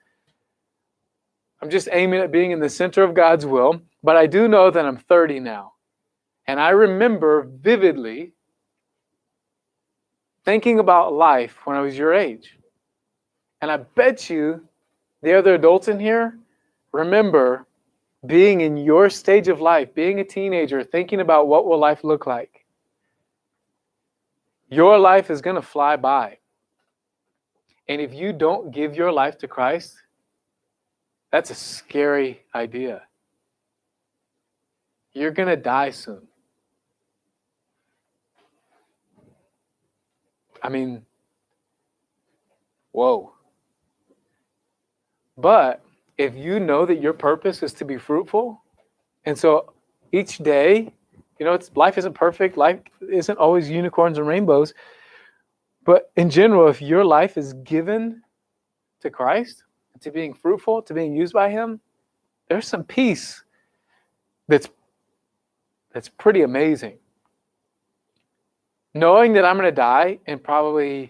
[1.63, 3.81] I'm just aiming at being in the center of God's will.
[4.03, 5.71] But I do know that I'm 30 now.
[6.45, 8.33] And I remember vividly
[10.43, 12.59] thinking about life when I was your age.
[13.61, 14.67] And I bet you
[15.21, 16.37] the other adults in here
[16.91, 17.65] remember
[18.25, 22.27] being in your stage of life, being a teenager, thinking about what will life look
[22.27, 22.65] like.
[24.69, 26.39] Your life is going to fly by.
[27.87, 30.02] And if you don't give your life to Christ,
[31.33, 33.01] that's a scary idea.
[35.13, 36.27] You're going to die soon.
[40.61, 41.03] I mean,
[42.91, 43.33] whoa.
[45.35, 45.83] But
[46.19, 48.61] if you know that your purpose is to be fruitful,
[49.25, 49.73] and so
[50.11, 50.93] each day,
[51.39, 54.75] you know, it's life isn't perfect, life isn't always unicorns and rainbows.
[55.83, 58.21] But in general, if your life is given
[59.01, 59.63] to Christ,
[60.01, 61.79] to being fruitful, to being used by Him,
[62.49, 63.43] there's some peace
[64.47, 64.69] that's
[65.93, 66.97] that's pretty amazing
[68.93, 71.07] knowing that I'm going to die in probably you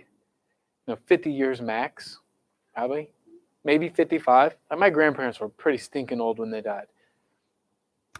[0.88, 2.20] know 50 years max,
[2.74, 3.10] probably
[3.64, 4.56] maybe 55.
[4.78, 6.88] My grandparents were pretty stinking old when they died.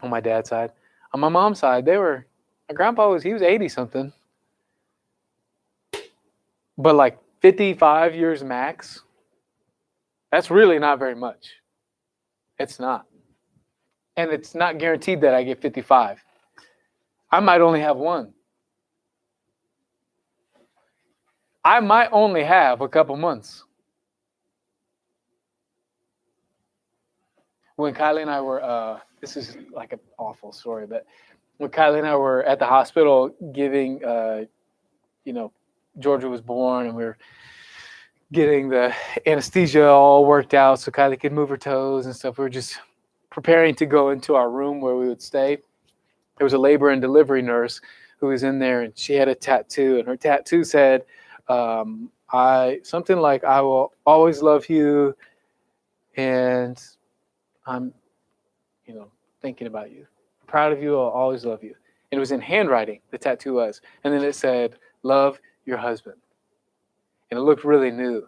[0.02, 0.72] On my dad's side,
[1.12, 2.26] on my mom's side, they were.
[2.68, 4.12] My grandpa was he was 80 something,
[6.78, 9.02] but like 55 years max.
[10.34, 11.46] That's really not very much.
[12.58, 13.06] It's not.
[14.16, 16.24] And it's not guaranteed that I get 55.
[17.30, 18.34] I might only have one.
[21.64, 23.62] I might only have a couple months.
[27.76, 31.06] When Kylie and I were, uh, this is like an awful story, but
[31.58, 34.46] when Kylie and I were at the hospital giving, uh,
[35.24, 35.52] you know,
[36.00, 37.18] Georgia was born and we were
[38.32, 38.94] getting the
[39.26, 42.38] anesthesia all worked out so Kylie could move her toes and stuff.
[42.38, 42.80] We were just
[43.30, 45.58] preparing to go into our room where we would stay.
[46.38, 47.80] There was a labor and delivery nurse
[48.18, 51.04] who was in there and she had a tattoo and her tattoo said,
[51.48, 55.16] um, I something like I will always love you,
[56.16, 56.82] and
[57.66, 57.92] I'm,
[58.86, 59.10] you know,
[59.40, 60.06] thinking about you,
[60.46, 60.98] proud of you.
[60.98, 61.74] I'll always love you.
[62.10, 63.00] And it was in handwriting.
[63.10, 66.16] The tattoo was, and then it said, "Love your husband,"
[67.34, 68.26] and it looked really new.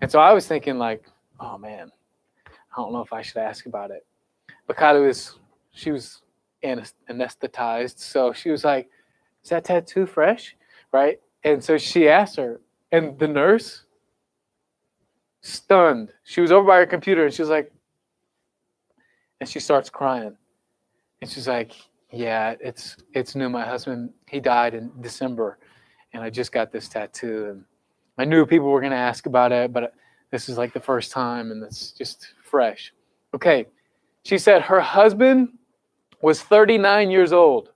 [0.00, 1.04] And so I was thinking, like,
[1.40, 1.90] oh man,
[2.46, 4.06] I don't know if I should ask about it.
[4.66, 5.38] But Kylie was,
[5.72, 6.22] she was
[6.62, 8.88] anesthetized, so she was like,
[9.42, 10.56] "Is that tattoo fresh?"
[10.92, 11.20] Right?
[11.44, 12.60] And so she asked her,
[12.92, 13.84] and the nurse,
[15.46, 17.72] stunned, she was over by her computer and she was like,
[19.40, 20.36] and she starts crying.
[21.20, 21.72] And she's like,
[22.10, 23.48] Yeah, it's it's new.
[23.48, 25.58] My husband, he died in December,
[26.12, 27.46] and I just got this tattoo.
[27.50, 27.64] And
[28.18, 29.94] I knew people were gonna ask about it, but
[30.30, 32.92] this is like the first time and it's just fresh.
[33.34, 33.66] Okay.
[34.24, 35.50] She said her husband
[36.20, 37.70] was 39 years old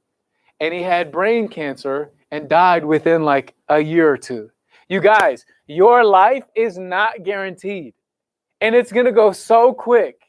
[0.60, 4.50] and he had brain cancer and died within like a year or two.
[4.88, 7.94] You guys, your life is not guaranteed.
[8.60, 10.20] And it's going to go so quick.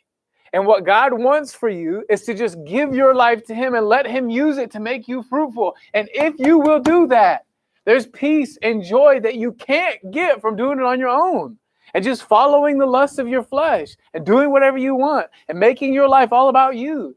[0.54, 3.88] And what God wants for you is to just give your life to Him and
[3.88, 5.76] let Him use it to make you fruitful.
[5.94, 7.46] And if you will do that,
[7.86, 11.58] there's peace and joy that you can't get from doing it on your own
[11.94, 15.94] and just following the lust of your flesh and doing whatever you want and making
[15.94, 17.16] your life all about you.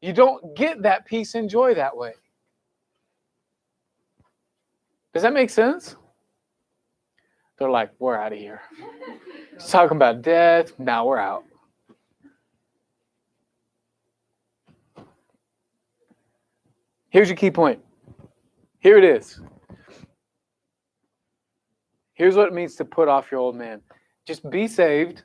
[0.00, 2.12] You don't get that peace and joy that way.
[5.12, 5.96] Does that make sense?
[7.58, 8.60] They're like, we're out of here.
[9.54, 10.78] Just talking about death.
[10.78, 11.44] Now we're out.
[17.08, 17.80] Here's your key point.
[18.80, 19.40] Here it is.
[22.16, 23.82] Here's what it means to put off your old man.
[24.26, 25.22] Just be saved.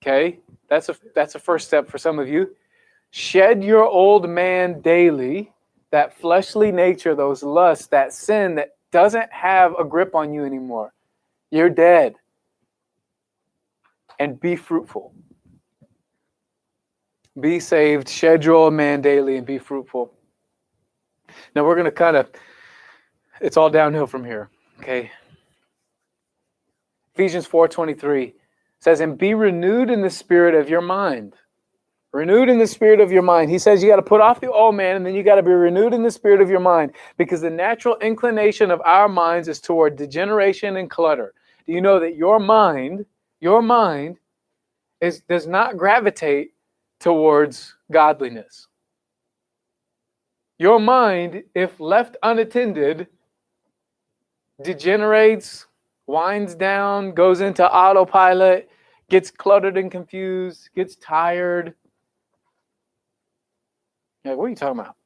[0.00, 0.38] Okay?
[0.68, 2.54] That's a that's a first step for some of you.
[3.10, 5.50] Shed your old man daily,
[5.90, 10.92] that fleshly nature, those lusts, that sin that doesn't have a grip on you anymore.
[11.50, 12.14] You're dead.
[14.18, 15.14] And be fruitful.
[17.40, 20.12] Be saved, shed your old man daily, and be fruitful.
[21.54, 22.28] Now we're going to kind of,
[23.40, 24.50] it's all downhill from here.
[24.80, 25.10] Okay.
[27.18, 28.32] Ephesians 4:23
[28.78, 31.34] says, and be renewed in the spirit of your mind.
[32.12, 33.50] Renewed in the spirit of your mind.
[33.50, 35.42] He says you got to put off the old man and then you got to
[35.42, 39.48] be renewed in the spirit of your mind because the natural inclination of our minds
[39.48, 41.34] is toward degeneration and clutter.
[41.66, 43.04] Do you know that your mind,
[43.40, 44.18] your mind
[45.00, 46.52] is does not gravitate
[47.00, 48.68] towards godliness?
[50.60, 53.08] Your mind, if left unattended,
[54.62, 55.67] degenerates,
[56.08, 58.68] winds down, goes into autopilot,
[59.08, 61.74] gets cluttered and confused, gets tired,
[64.28, 64.96] like, what are you talking about?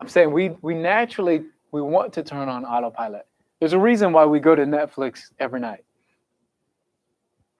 [0.00, 3.26] I'm saying we we naturally we want to turn on autopilot.
[3.58, 5.84] There's a reason why we go to Netflix every night.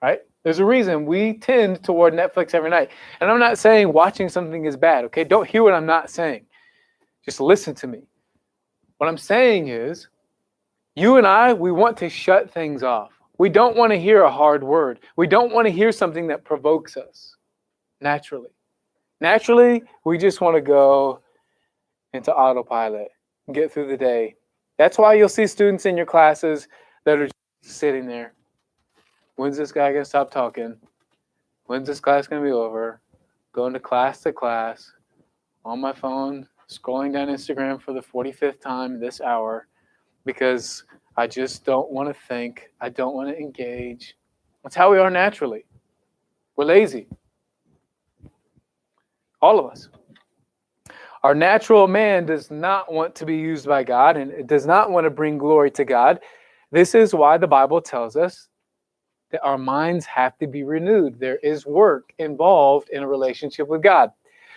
[0.01, 0.21] Right?
[0.43, 2.91] There's a reason we tend toward Netflix every night.
[3.19, 5.25] And I'm not saying watching something is bad, okay?
[5.25, 6.45] Don't hear what I'm not saying.
[7.25, 8.03] Just listen to me.
[8.97, 10.07] What I'm saying is
[10.99, 13.11] you and I, we want to shut things off.
[13.37, 14.99] We don't want to hear a hard word.
[15.15, 17.37] We don't want to hear something that provokes us
[18.01, 18.49] naturally.
[19.21, 21.21] Naturally, we just want to go
[22.13, 23.07] into autopilot
[23.47, 24.35] and get through the day.
[24.77, 26.67] That's why you'll see students in your classes
[27.05, 27.29] that are
[27.61, 28.33] sitting there.
[29.37, 30.75] When's this guy going to stop talking?
[31.67, 32.99] When's this class going to be over?
[33.53, 34.91] Going to class to class
[35.63, 39.68] on my phone, scrolling down Instagram for the 45th time this hour
[40.25, 40.83] because
[41.17, 42.69] I just don't want to think.
[42.79, 44.15] I don't want to engage.
[44.63, 45.65] That's how we are naturally.
[46.55, 47.07] We're lazy.
[49.41, 49.89] All of us.
[51.23, 54.91] Our natural man does not want to be used by God and it does not
[54.91, 56.19] want to bring glory to God.
[56.71, 58.47] This is why the Bible tells us
[59.31, 61.19] that our minds have to be renewed.
[61.19, 64.11] There is work involved in a relationship with God.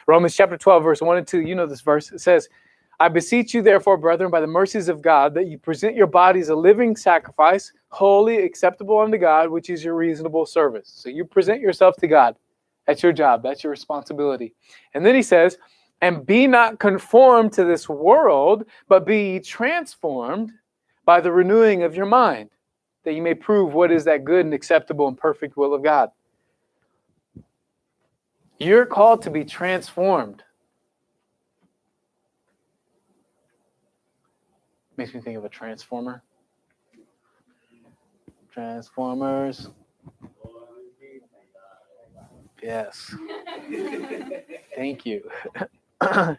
[0.06, 2.10] Romans chapter 12, verse 1 and 2, you know this verse.
[2.12, 2.48] It says,
[3.02, 6.50] I beseech you, therefore, brethren, by the mercies of God, that you present your bodies
[6.50, 10.88] a living sacrifice, holy, acceptable unto God, which is your reasonable service.
[10.94, 12.36] So you present yourself to God.
[12.86, 14.54] That's your job, that's your responsibility.
[14.94, 15.58] And then he says,
[16.00, 20.52] and be not conformed to this world, but be transformed
[21.04, 22.50] by the renewing of your mind,
[23.02, 26.10] that you may prove what is that good and acceptable and perfect will of God.
[28.60, 30.44] You're called to be transformed.
[35.02, 36.22] Makes me think of a transformer.
[38.52, 39.68] Transformers.
[42.62, 43.12] Yes.
[44.76, 45.28] Thank you.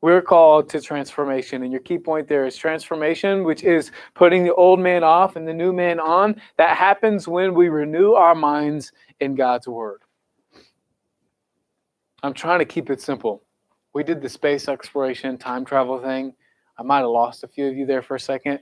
[0.00, 4.54] We're called to transformation, and your key point there is transformation, which is putting the
[4.54, 6.40] old man off and the new man on.
[6.56, 10.02] That happens when we renew our minds in God's word.
[12.22, 13.42] I'm trying to keep it simple.
[13.92, 16.34] We did the space exploration, time travel thing.
[16.80, 18.58] I might have lost a few of you there for a second.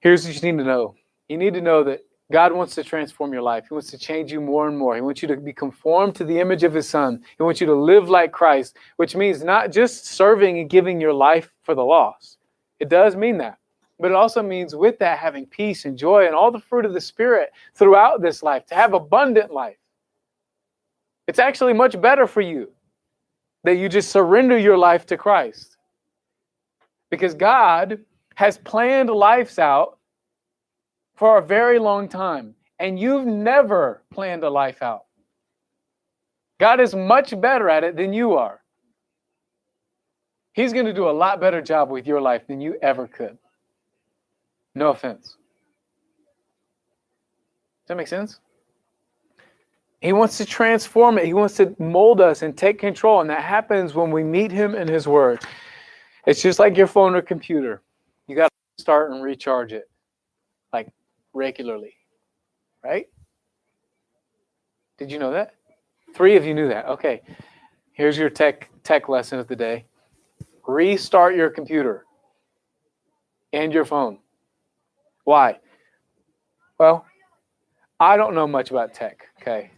[0.00, 0.94] Here's what you need to know
[1.28, 2.00] you need to know that
[2.32, 3.66] God wants to transform your life.
[3.68, 4.94] He wants to change you more and more.
[4.94, 7.22] He wants you to be conformed to the image of His Son.
[7.36, 11.12] He wants you to live like Christ, which means not just serving and giving your
[11.12, 12.38] life for the lost.
[12.78, 13.58] It does mean that.
[13.98, 16.94] But it also means with that having peace and joy and all the fruit of
[16.94, 19.76] the Spirit throughout this life, to have abundant life.
[21.28, 22.70] It's actually much better for you
[23.64, 25.76] that you just surrender your life to Christ.
[27.10, 28.00] Because God
[28.36, 29.98] has planned lives out
[31.16, 35.04] for a very long time, and you've never planned a life out.
[36.58, 38.60] God is much better at it than you are.
[40.52, 43.38] He's going to do a lot better job with your life than you ever could.
[44.74, 45.36] No offense.
[47.82, 48.40] Does that make sense?
[50.00, 51.26] He wants to transform it.
[51.26, 53.20] He wants to mold us and take control.
[53.20, 55.40] And that happens when we meet Him in His Word.
[56.26, 57.82] It's just like your phone or computer.
[58.26, 59.90] You got to start and recharge it
[60.72, 60.88] like
[61.32, 61.94] regularly,
[62.84, 63.06] right?
[64.98, 65.54] Did you know that?
[66.14, 66.86] Three of you knew that.
[66.86, 67.22] Okay.
[67.92, 69.84] Here's your tech tech lesson of the day.
[70.66, 72.04] Restart your computer
[73.52, 74.18] and your phone.
[75.24, 75.58] Why?
[76.78, 77.04] Well,
[77.98, 79.70] I don't know much about tech, okay?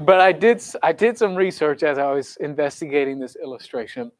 [0.00, 4.12] But I did I did some research as I was investigating this illustration.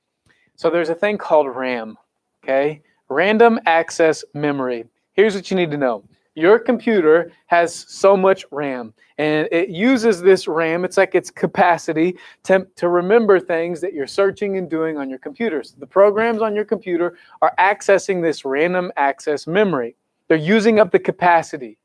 [0.57, 1.97] So there's a thing called RAM,
[2.43, 2.83] okay?
[3.09, 4.87] Random access memory.
[5.13, 6.03] Here's what you need to know.
[6.35, 12.17] Your computer has so much RAM and it uses this RAM, it's like its capacity
[12.43, 15.63] to, to remember things that you're searching and doing on your computer.
[15.63, 19.97] So the programs on your computer are accessing this random access memory.
[20.29, 21.79] They're using up the capacity.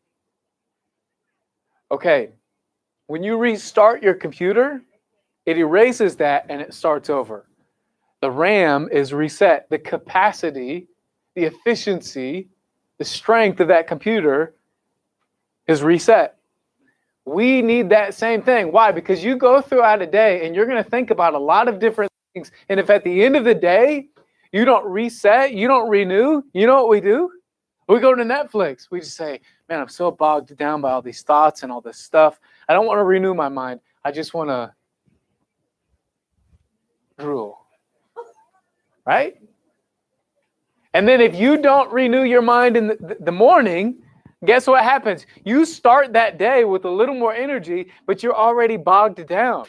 [1.89, 2.31] Okay,
[3.07, 4.81] when you restart your computer,
[5.45, 7.45] it erases that and it starts over.
[8.21, 9.67] The RAM is reset.
[9.69, 10.87] The capacity,
[11.35, 12.49] the efficiency,
[12.99, 14.55] the strength of that computer
[15.67, 16.37] is reset.
[17.25, 18.71] We need that same thing.
[18.71, 18.91] Why?
[18.91, 21.79] Because you go throughout a day and you're going to think about a lot of
[21.79, 22.51] different things.
[22.69, 24.09] And if at the end of the day,
[24.51, 27.31] you don't reset, you don't renew, you know what we do?
[27.87, 28.87] We go to Netflix.
[28.91, 31.97] We just say, man, I'm so bogged down by all these thoughts and all this
[31.97, 32.39] stuff.
[32.67, 33.79] I don't want to renew my mind.
[34.03, 34.73] I just want to
[37.19, 37.60] drool.
[39.05, 39.35] Right?
[40.93, 44.01] And then if you don't renew your mind in the, the morning,
[44.45, 45.25] guess what happens?
[45.45, 49.65] You start that day with a little more energy, but you're already bogged down.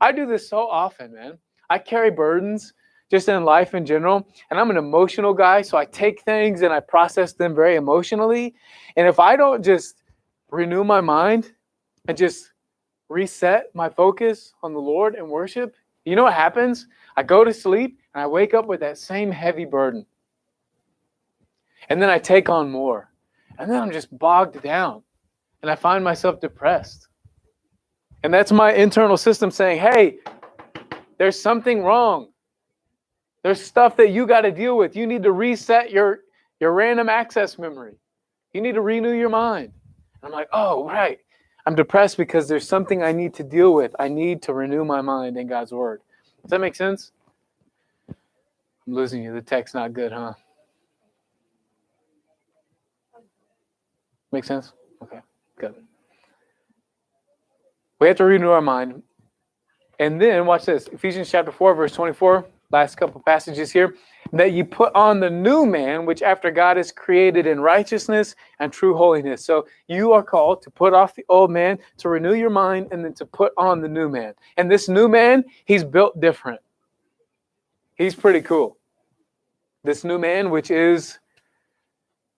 [0.00, 1.38] I do this so often, man.
[1.68, 2.74] I carry burdens
[3.10, 4.28] just in life in general.
[4.50, 8.54] And I'm an emotional guy, so I take things and I process them very emotionally.
[8.96, 10.02] And if I don't just
[10.50, 11.52] renew my mind
[12.08, 12.52] and just
[13.08, 16.86] reset my focus on the Lord and worship, you know what happens?
[17.16, 20.06] I go to sleep and I wake up with that same heavy burden.
[21.90, 23.10] And then I take on more.
[23.58, 25.02] And then I'm just bogged down.
[25.60, 27.08] And I find myself depressed.
[28.22, 30.16] And that's my internal system saying, hey,
[31.18, 32.28] there's something wrong.
[33.42, 34.96] There's stuff that you got to deal with.
[34.96, 36.20] You need to reset your,
[36.58, 37.96] your random access memory.
[38.54, 39.72] You need to renew your mind.
[40.22, 41.18] I'm like, oh, right.
[41.66, 43.94] I'm depressed because there's something I need to deal with.
[43.98, 46.00] I need to renew my mind in God's word.
[46.40, 47.12] Does that make sense?
[48.86, 49.32] I'm losing you.
[49.32, 50.34] The tech's not good, huh?
[54.32, 54.72] Make sense?
[55.02, 55.20] Okay,
[55.58, 55.74] good.
[58.00, 59.02] We have to renew our mind.
[59.98, 63.94] And then, watch this Ephesians chapter 4, verse 24 last couple passages here,
[64.32, 68.72] that you put on the new man, which after God is created in righteousness and
[68.72, 69.44] true holiness.
[69.44, 73.04] So you are called to put off the old man, to renew your mind, and
[73.04, 74.34] then to put on the new man.
[74.56, 76.60] And this new man, he's built different.
[77.94, 78.75] He's pretty cool.
[79.86, 81.18] This new man, which is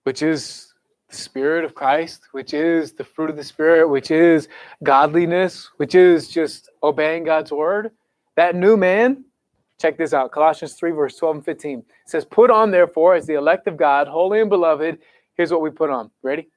[0.05, 0.73] which is
[1.11, 4.49] the spirit of Christ, which is the fruit of the spirit, which is
[4.83, 7.91] godliness, which is just obeying God's word.
[8.37, 9.25] That new man,
[9.81, 11.85] Check this out Colossians 3, verse 12 and 15.
[12.07, 14.99] Says, Put on, therefore, as the elect of God, holy and beloved.
[15.35, 16.11] Here's what we put on.
[16.23, 16.49] Ready?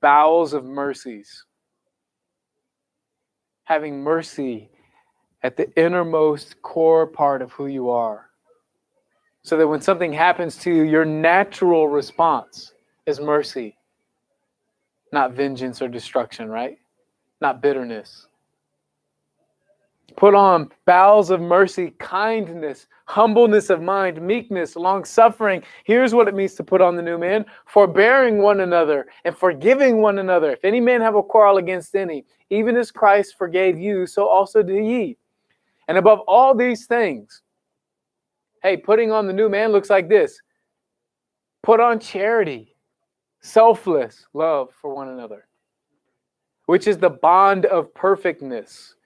[0.00, 1.44] Bowels of mercies.
[3.64, 4.70] Having mercy
[5.44, 8.31] at the innermost core part of who you are.
[9.42, 12.74] So that when something happens to you, your natural response
[13.06, 13.76] is mercy,
[15.12, 16.78] not vengeance or destruction, right?
[17.40, 18.28] Not bitterness.
[20.16, 25.62] Put on bowels of mercy, kindness, humbleness of mind, meekness, long suffering.
[25.84, 30.00] Here's what it means to put on the new man forbearing one another and forgiving
[30.00, 30.52] one another.
[30.52, 34.62] If any man have a quarrel against any, even as Christ forgave you, so also
[34.62, 35.16] do ye.
[35.88, 37.42] And above all these things,
[38.62, 40.40] hey, putting on the new man looks like this
[41.62, 42.74] put on charity,
[43.40, 45.46] selfless love for one another,
[46.66, 48.96] which is the bond of perfectness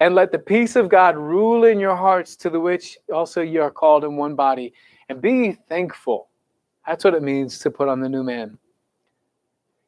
[0.00, 3.62] and let the peace of God rule in your hearts, to the which also you
[3.62, 4.72] are called in one body.
[5.08, 6.28] And be thankful.
[6.86, 8.58] That's what it means to put on the new man.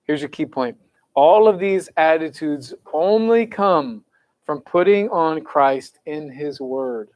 [0.05, 0.77] Here's your key point
[1.15, 4.05] all of these attitudes only come
[4.47, 7.11] from putting on Christ in his word.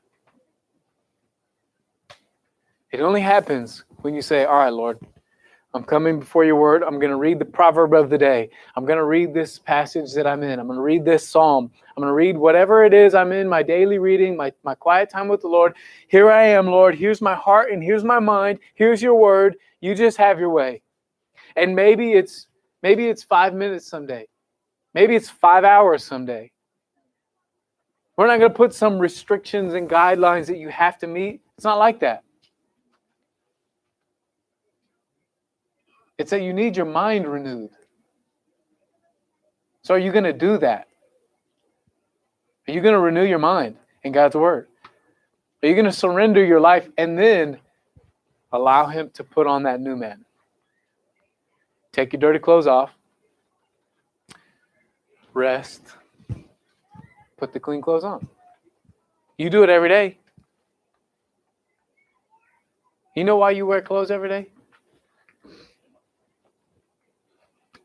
[2.92, 4.98] It only happens when you say, All right, Lord,
[5.74, 6.82] I'm coming before your word.
[6.82, 8.50] I'm going to read the proverb of the day.
[8.76, 10.60] I'm going to read this passage that I'm in.
[10.60, 11.70] I'm going to read this psalm.
[11.96, 15.08] I'm going to read whatever it is I'm in, my daily reading, my, my quiet
[15.08, 15.74] time with the Lord.
[16.08, 16.94] Here I am, Lord.
[16.94, 18.58] Here's my heart and here's my mind.
[18.74, 19.56] Here's your word.
[19.80, 20.82] You just have your way.
[21.56, 22.46] And maybe it's
[22.82, 24.26] maybe it's 5 minutes someday.
[24.94, 26.50] Maybe it's five hours someday.
[28.16, 31.40] We're not going to put some restrictions and guidelines that you have to meet.
[31.56, 32.24] It's not like that.
[36.18, 37.70] It's that you need your mind renewed.
[39.82, 40.86] So, are you going to do that?
[42.68, 44.68] Are you going to renew your mind in God's Word?
[45.62, 47.58] Are you going to surrender your life and then
[48.52, 50.24] allow Him to put on that new man?
[51.92, 52.90] Take your dirty clothes off,
[55.34, 55.82] rest,
[57.36, 58.28] put the clean clothes on.
[59.36, 60.18] You do it every day.
[63.14, 64.46] You know why you wear clothes every day?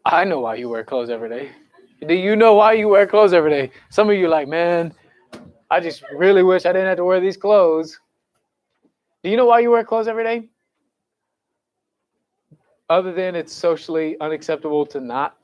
[0.09, 1.49] I know why you wear clothes every day.
[2.07, 3.71] Do you know why you wear clothes every day?
[3.89, 4.93] Some of you like, man,
[5.69, 7.99] I just really wish I didn't have to wear these clothes.
[9.21, 10.47] Do you know why you wear clothes every day?
[12.89, 15.35] Other than it's socially unacceptable to not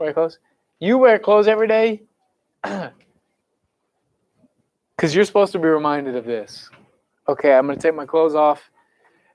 [0.00, 0.40] wear clothes.
[0.80, 2.02] You wear clothes every day
[2.64, 2.90] because
[5.14, 6.68] you're supposed to be reminded of this.
[7.28, 8.72] Okay, I'm going to take my clothes off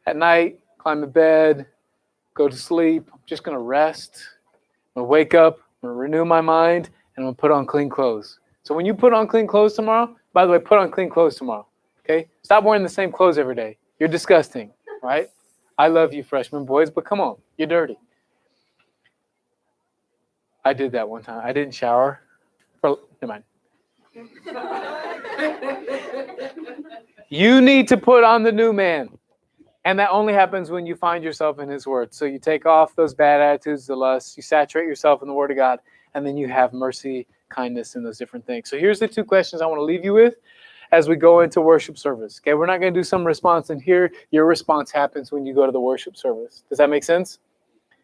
[0.06, 1.66] at night, climb to bed,
[2.34, 3.10] go to sleep.
[3.14, 4.35] I'm just going to rest.
[4.96, 7.90] I'm to wake up, I'm to renew my mind, and I'm to put on clean
[7.90, 8.40] clothes.
[8.64, 11.36] So when you put on clean clothes tomorrow, by the way, put on clean clothes
[11.36, 11.68] tomorrow.
[12.04, 12.28] Okay?
[12.44, 13.78] Stop wearing the same clothes every day.
[14.00, 14.72] You're disgusting,
[15.04, 15.28] right?
[15.78, 17.98] I love you, freshman boys, but come on, you're dirty.
[20.64, 21.42] I did that one time.
[21.44, 22.22] I didn't shower.
[22.82, 23.44] For, never mind.
[27.30, 29.10] you need to put on the new man.
[29.86, 32.14] And that only happens when you find yourself in His Word.
[32.14, 35.52] So you take off those bad attitudes, the lust, you saturate yourself in the Word
[35.52, 35.80] of God,
[36.16, 38.68] and then you have mercy, kindness, and those different things.
[38.68, 40.36] So here's the two questions I want to leave you with
[40.92, 42.42] as we go into worship service.
[42.42, 45.54] Okay, we're not going to do some response, and here your response happens when you
[45.54, 46.64] go to the worship service.
[46.68, 47.40] Does that make sense?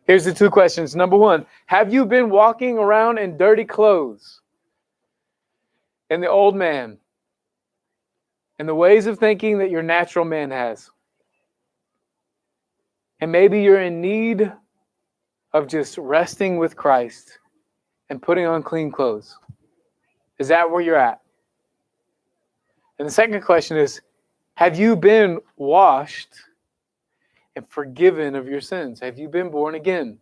[0.05, 0.95] Here's the two questions.
[0.95, 4.41] Number one Have you been walking around in dirty clothes?
[6.11, 6.97] And the old man,
[8.59, 10.91] and the ways of thinking that your natural man has.
[13.21, 14.51] And maybe you're in need
[15.53, 17.37] of just resting with Christ
[18.09, 19.37] and putting on clean clothes.
[20.39, 21.21] Is that where you're at?
[22.97, 24.01] And the second question is
[24.55, 26.33] Have you been washed
[27.55, 28.99] and forgiven of your sins?
[29.01, 30.17] Have you been born again?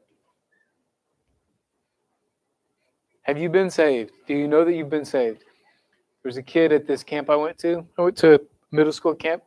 [3.21, 4.11] Have you been saved?
[4.27, 5.39] Do you know that you've been saved?
[5.39, 7.85] There was a kid at this camp I went to.
[7.97, 8.39] I went to a
[8.71, 9.43] middle school camp,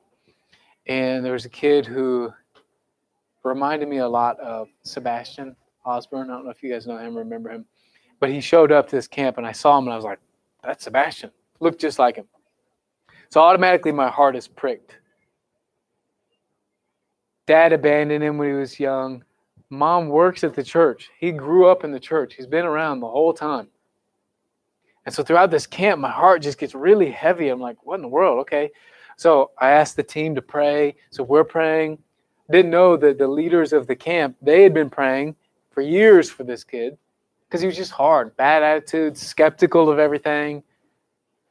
[0.87, 2.33] and there was a kid who
[3.45, 6.31] reminded me a lot of Sebastian Osborne.
[6.31, 7.65] I don't know if you guys know him, remember him,
[8.21, 10.21] but he showed up to this camp, and I saw him, and I was like,
[10.63, 11.31] "That's Sebastian.
[11.61, 12.29] Looked just like him."
[13.31, 14.97] So automatically, my heart is pricked.
[17.47, 19.25] Dad abandoned him when he was young.
[19.71, 21.11] Mom works at the church.
[21.19, 22.35] He grew up in the church.
[22.35, 23.69] He's been around the whole time.
[25.07, 27.49] And so throughout this camp, my heart just gets really heavy.
[27.49, 28.39] I'm like, what in the world?
[28.41, 28.71] Okay.
[29.17, 30.95] So I asked the team to pray.
[31.11, 31.99] So we're praying
[32.53, 35.35] didn't know that the leaders of the camp they had been praying
[35.71, 36.97] for years for this kid
[37.49, 40.63] because he was just hard bad attitude skeptical of everything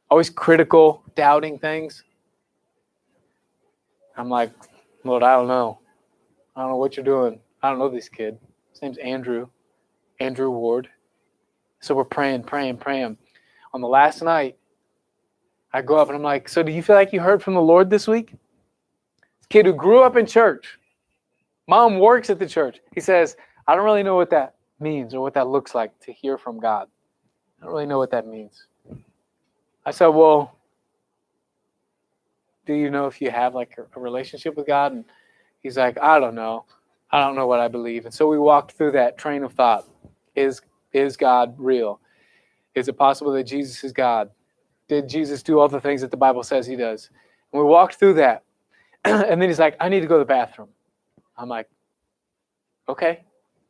[0.10, 2.04] always critical doubting things.
[4.18, 4.52] I'm like
[5.04, 5.80] lord i don't know.
[6.56, 7.40] I don't know what you're doing.
[7.64, 8.38] I don't know this kid.
[8.72, 9.48] His name's andrew
[10.20, 10.88] andrew ward.
[11.80, 13.18] So we're praying praying praying.
[13.74, 14.58] On the last night
[15.74, 17.62] i go up and i'm like so do you feel like you heard from the
[17.62, 18.32] lord this week?
[18.32, 20.78] This kid who grew up in church
[21.68, 22.80] Mom works at the church.
[22.94, 23.38] He says,
[23.68, 26.60] I don't really know what that means or what that looks like to hear from
[26.60, 26.88] God.
[27.62, 28.66] I don't really know what that means.
[29.86, 30.58] I said, Well,
[32.66, 34.94] do you know if you have like a relationship with God?
[34.94, 35.06] And
[35.62, 36.66] he's like, I don't know.
[37.12, 38.06] I don't know what I believe.
[38.06, 39.86] And so we walked through that train of thought.
[40.36, 40.62] Is
[40.94, 42.00] is God real?
[42.76, 44.30] Is it possible that Jesus is God?
[44.88, 47.10] Did Jesus do all the things that the Bible says he does?
[47.52, 48.44] And we walked through that.
[49.06, 50.70] and then he's like, I need to go to the bathroom.
[51.38, 51.70] I'm like,
[52.88, 53.24] okay,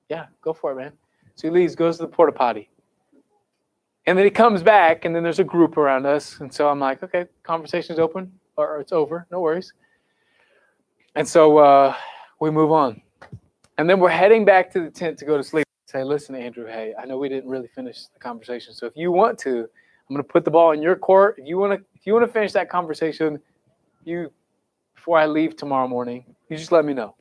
[0.09, 0.93] yeah, go for it, man.
[1.36, 2.70] So he leaves, goes to the porta potty.
[4.07, 6.39] And then he comes back, and then there's a group around us.
[6.39, 9.74] And so I'm like, okay, conversation's open, or it's over, no worries.
[11.16, 11.95] And so uh,
[12.39, 13.01] we move on.
[13.78, 15.66] And then we're heading back to the tent to go to sleep.
[15.86, 18.74] Say, listen, Andrew, hey, I know we didn't really finish the conversation.
[18.74, 19.68] So if you want to,
[20.09, 21.36] I'm to put the ball in your court.
[21.38, 23.39] If you want to, if you want to finish that conversation,
[24.03, 24.32] you
[24.95, 27.16] before I leave tomorrow morning, you just let me know.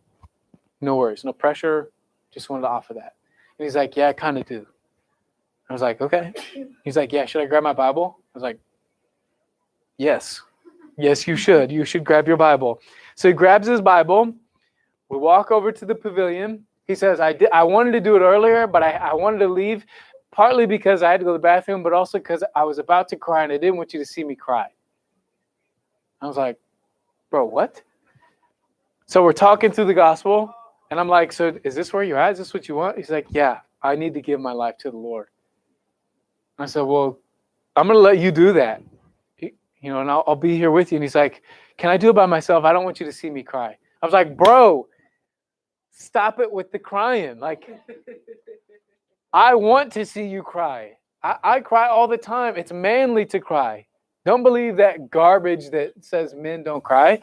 [0.80, 1.90] No worries, no pressure.
[2.30, 3.14] Just wanted to offer that.
[3.58, 4.66] And he's like, Yeah, I kind of do.
[5.68, 6.32] I was like, Okay.
[6.84, 8.16] He's like, Yeah, should I grab my Bible?
[8.18, 8.58] I was like,
[9.98, 10.40] Yes.
[10.96, 11.70] Yes, you should.
[11.70, 12.80] You should grab your Bible.
[13.14, 14.34] So he grabs his Bible.
[15.08, 16.64] We walk over to the pavilion.
[16.86, 19.48] He says, I did I wanted to do it earlier, but I, I wanted to
[19.48, 19.84] leave
[20.30, 23.08] partly because I had to go to the bathroom, but also because I was about
[23.08, 24.68] to cry and I didn't want you to see me cry.
[26.20, 26.58] I was like,
[27.30, 27.82] bro, what?
[29.06, 30.54] So we're talking through the gospel,
[30.90, 32.32] and I'm like, so is this where you're at?
[32.32, 32.96] Is this what you want?
[32.96, 35.28] He's like, yeah, I need to give my life to the Lord.
[36.58, 37.18] I said, well,
[37.76, 38.82] I'm going to let you do that.
[39.38, 40.96] You know, and I'll, I'll be here with you.
[40.96, 41.42] And he's like,
[41.78, 42.64] can I do it by myself?
[42.64, 43.78] I don't want you to see me cry.
[44.02, 44.86] I was like, bro,
[45.90, 47.38] stop it with the crying.
[47.38, 47.70] Like,
[49.32, 50.96] I want to see you cry.
[51.22, 52.56] I, I cry all the time.
[52.56, 53.86] It's manly to cry.
[54.26, 57.22] Don't believe that garbage that says men don't cry.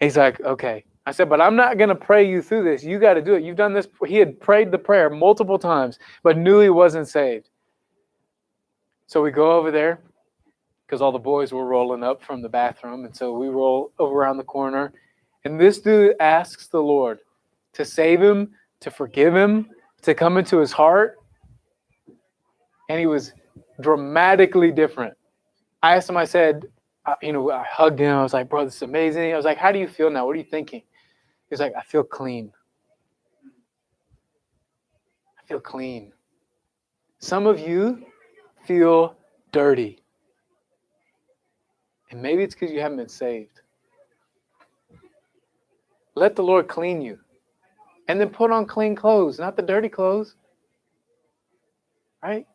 [0.00, 0.84] He's like, okay.
[1.04, 2.84] I said, but I'm not going to pray you through this.
[2.84, 3.42] You got to do it.
[3.42, 3.88] You've done this.
[4.06, 7.48] He had prayed the prayer multiple times, but knew he wasn't saved.
[9.06, 10.00] So we go over there
[10.86, 13.04] because all the boys were rolling up from the bathroom.
[13.04, 14.92] And so we roll over around the corner.
[15.44, 17.18] And this dude asks the Lord
[17.72, 19.68] to save him, to forgive him,
[20.02, 21.18] to come into his heart.
[22.88, 23.32] And he was
[23.80, 25.14] dramatically different.
[25.82, 26.66] I asked him, I said,
[27.06, 28.16] uh, you know, I hugged him.
[28.16, 29.32] I was like, bro, this is amazing.
[29.32, 30.26] I was like, how do you feel now?
[30.26, 30.82] What are you thinking?
[31.52, 32.50] He's like, I feel clean.
[35.38, 36.10] I feel clean.
[37.18, 38.06] Some of you
[38.64, 39.16] feel
[39.52, 39.98] dirty.
[42.10, 43.60] And maybe it's because you haven't been saved.
[46.14, 47.18] Let the Lord clean you.
[48.08, 50.36] And then put on clean clothes, not the dirty clothes.
[52.22, 52.46] Right?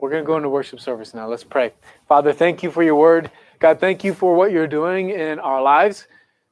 [0.00, 1.28] We're going to go into worship service now.
[1.28, 1.72] Let's pray.
[2.08, 3.30] Father, thank you for your word.
[3.60, 6.08] God, thank you for what you're doing in our lives.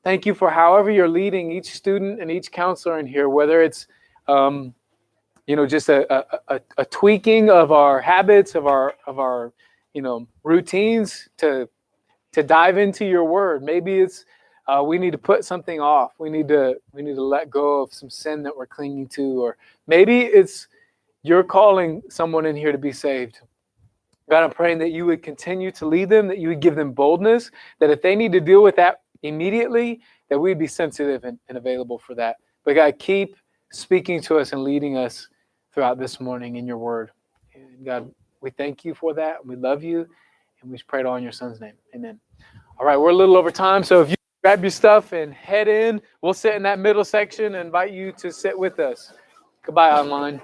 [0.08, 3.88] Thank you for however you're leading each student and each counselor in here, whether it's,
[4.26, 4.74] um,
[5.46, 6.10] you know, just a,
[6.48, 9.52] a, a, tweaking of our habits, of our, of our,
[9.92, 11.68] you know, routines to,
[12.32, 13.62] to dive into your word.
[13.62, 14.24] Maybe it's,
[14.66, 16.12] uh, we need to put something off.
[16.18, 19.44] We need to, we need to let go of some sin that we're clinging to,
[19.44, 20.68] or maybe it's,
[21.22, 23.40] you're calling someone in here to be saved.
[24.30, 26.92] God, I'm praying that you would continue to lead them, that you would give them
[26.92, 31.38] boldness, that if they need to deal with that immediately, that we'd be sensitive and,
[31.48, 32.36] and available for that.
[32.64, 33.36] But God, keep
[33.72, 35.28] speaking to us and leading us
[35.72, 37.10] throughout this morning in your word.
[37.54, 38.10] And God,
[38.40, 39.44] we thank you for that.
[39.44, 40.06] We love you.
[40.62, 41.74] And we pray it all in your son's name.
[41.94, 42.18] Amen.
[42.78, 43.82] All right, we're a little over time.
[43.82, 47.54] So if you grab your stuff and head in, we'll sit in that middle section
[47.54, 49.12] and invite you to sit with us.
[49.64, 50.40] Goodbye, online.